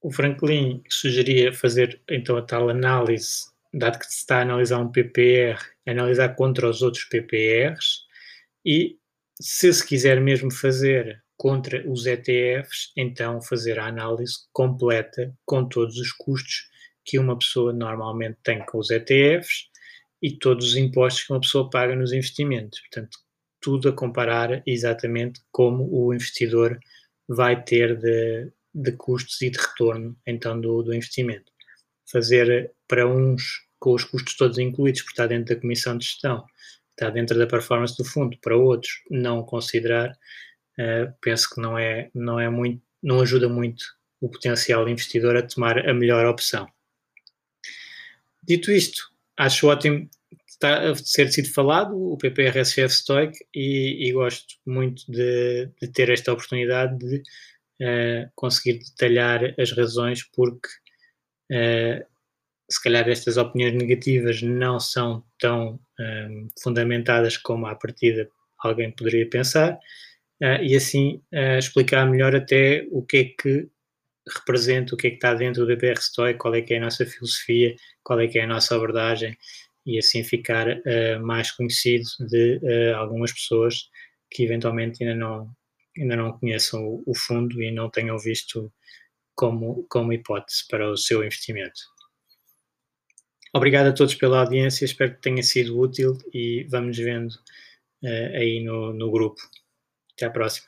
o 0.00 0.12
Franklin 0.12 0.82
sugeria 0.88 1.52
fazer 1.52 2.00
então 2.08 2.36
a 2.36 2.42
tal 2.42 2.68
análise, 2.68 3.46
dado 3.72 3.98
que 3.98 4.06
se 4.06 4.18
está 4.18 4.38
a 4.38 4.42
analisar 4.42 4.78
um 4.78 4.90
PPR, 4.90 5.58
analisar 5.86 6.30
contra 6.34 6.68
os 6.68 6.82
outros 6.82 7.04
PPRs 7.04 8.02
e, 8.64 8.98
se 9.40 9.72
se 9.72 9.86
quiser 9.86 10.20
mesmo 10.20 10.50
fazer 10.50 11.22
contra 11.36 11.88
os 11.88 12.04
ETFs, 12.06 12.92
então 12.96 13.40
fazer 13.40 13.78
a 13.78 13.86
análise 13.86 14.34
completa 14.52 15.32
com 15.44 15.64
todos 15.68 15.96
os 15.96 16.10
custos 16.12 16.68
que 17.04 17.18
uma 17.18 17.38
pessoa 17.38 17.72
normalmente 17.72 18.38
tem 18.42 18.64
com 18.66 18.78
os 18.78 18.90
ETFs 18.90 19.68
e 20.20 20.32
todos 20.36 20.70
os 20.70 20.76
impostos 20.76 21.22
que 21.24 21.32
uma 21.32 21.40
pessoa 21.40 21.70
paga 21.70 21.94
nos 21.94 22.12
investimentos. 22.12 22.80
Portanto, 22.80 23.18
tudo 23.60 23.88
a 23.88 23.92
comparar 23.92 24.62
exatamente 24.66 25.40
como 25.50 25.88
o 25.90 26.12
investidor 26.12 26.78
vai 27.28 27.62
ter 27.62 27.96
de, 27.96 28.52
de 28.74 28.92
custos 28.92 29.40
e 29.40 29.50
de 29.50 29.58
retorno 29.58 30.16
então 30.26 30.60
do, 30.60 30.82
do 30.82 30.94
investimento. 30.94 31.52
Fazer 32.10 32.72
para 32.86 33.06
uns 33.06 33.66
com 33.78 33.94
os 33.94 34.04
custos 34.04 34.36
todos 34.36 34.58
incluídos, 34.58 35.02
porque 35.02 35.12
está 35.12 35.26
dentro 35.26 35.54
da 35.54 35.60
comissão 35.60 35.96
de 35.96 36.04
gestão, 36.04 36.44
está 36.90 37.10
dentro 37.10 37.38
da 37.38 37.46
performance 37.46 37.96
do 37.96 38.04
fundo, 38.04 38.36
para 38.40 38.56
outros 38.56 39.02
não 39.10 39.42
considerar, 39.42 40.10
uh, 40.10 41.12
penso 41.20 41.48
que 41.54 41.60
não 41.60 41.78
é, 41.78 42.10
não 42.14 42.40
é 42.40 42.48
muito, 42.48 42.82
não 43.02 43.20
ajuda 43.20 43.48
muito 43.48 43.84
o 44.20 44.28
potencial 44.28 44.88
investidor 44.88 45.36
a 45.36 45.42
tomar 45.42 45.88
a 45.88 45.94
melhor 45.94 46.26
opção. 46.26 46.68
Dito 48.42 48.72
isto, 48.72 49.10
acho 49.36 49.68
ótimo 49.68 50.08
está 50.58 50.90
a 50.90 50.94
ser 50.96 51.32
sido 51.32 51.52
falado, 51.52 51.96
o 51.96 52.18
PPRSF 52.18 52.92
Stoic, 52.92 53.38
e, 53.54 54.08
e 54.08 54.12
gosto 54.12 54.56
muito 54.66 55.04
de, 55.10 55.70
de, 55.80 55.88
ter 55.88 56.10
esta 56.10 56.32
oportunidade 56.32 56.98
de 56.98 57.16
uh, 57.80 58.30
conseguir 58.34 58.80
detalhar 58.80 59.54
as 59.58 59.70
razões 59.70 60.24
porque 60.24 60.68
uh, 61.50 62.06
se 62.70 62.82
calhar 62.82 63.08
estas 63.08 63.36
opiniões 63.36 63.74
negativas 63.74 64.42
não 64.42 64.78
são 64.78 65.24
tão 65.38 65.80
um, 65.98 66.48
eh, 66.48 66.48
fundamentadas 66.62 67.38
como 67.38 67.66
à 67.66 67.74
partida 67.74 68.28
alguém 68.58 68.90
poderia 68.90 69.28
pensar, 69.28 69.72
uh, 70.42 70.62
e 70.62 70.76
assim 70.76 71.22
explicar 71.58 72.04
melhor 72.06 72.36
até 72.36 72.86
o 72.90 73.02
que 73.02 73.16
é 73.16 73.24
que 73.24 73.68
representa, 74.36 74.94
o 74.94 74.98
que 74.98 75.06
é 75.06 75.10
que 75.10 75.16
está 75.16 75.34
dentro 75.34 75.64
do 75.64 75.66
BPR 75.66 75.98
Stoic, 75.98 76.38
qual 76.38 76.54
é 76.54 76.60
que 76.60 76.74
é 76.74 76.76
a 76.78 76.80
nossa 76.80 77.06
filosofia, 77.06 77.74
qual 78.02 78.20
é 78.20 78.28
que 78.28 78.38
é 78.38 78.44
a 78.44 78.46
nossa 78.46 78.76
abordagem 78.76 79.36
e 79.88 79.98
assim 79.98 80.22
ficar 80.22 80.68
uh, 80.68 81.20
mais 81.26 81.50
conhecido 81.50 82.06
de 82.28 82.60
uh, 82.62 82.96
algumas 82.96 83.32
pessoas 83.32 83.88
que 84.30 84.44
eventualmente 84.44 85.02
ainda 85.02 85.16
não, 85.16 85.50
ainda 85.98 86.14
não 86.14 86.32
conheçam 86.38 86.84
o, 86.84 87.02
o, 87.06 87.14
fundo 87.14 87.62
e 87.62 87.70
não 87.70 87.88
tenham 87.88 88.18
visto 88.18 88.70
como, 89.38 89.86
como 89.88 90.12
hipótese 90.12 90.66
para 90.68 90.90
o 90.90 90.96
seu 90.96 91.22
investimento. 91.22 91.80
Obrigado 93.54 93.86
a 93.86 93.92
todos 93.92 94.16
pela 94.16 94.40
audiência, 94.40 94.84
espero 94.84 95.14
que 95.14 95.22
tenha 95.22 95.42
sido 95.42 95.78
útil 95.78 96.18
e 96.34 96.66
vamos 96.68 96.98
vendo 96.98 97.30
uh, 98.02 98.34
aí 98.34 98.62
no, 98.62 98.92
no 98.92 99.10
grupo. 99.10 99.40
Até 100.12 100.26
à 100.26 100.30
próxima. 100.30 100.66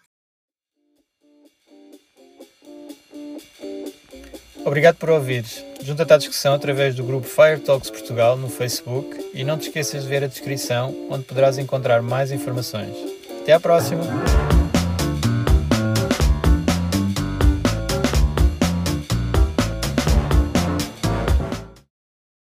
Obrigado 4.65 4.97
por 4.97 5.11
ouvires. 5.11 5.65
Junta-te 5.83 6.13
à 6.13 6.19
discussão 6.19 6.55
através 6.55 6.95
do 6.95 7.03
grupo 7.03 7.27
Fire 7.27 7.61
Talks 7.61 7.91
Portugal 7.91 8.37
no 8.37 8.49
Facebook 8.49 9.31
e 9.35 9.43
não 9.43 9.59
te 9.59 9.67
esqueças 9.69 10.05
de 10.05 10.09
ver 10.09 10.23
a 10.23 10.29
descrição 10.29 11.09
onde 11.11 11.25
poderás 11.25 11.59
encontrar 11.59 12.03
mais 12.03 12.31
informações. 12.31 12.95
Até 13.41 13.53
à 13.53 13.59
próxima! 13.59 14.60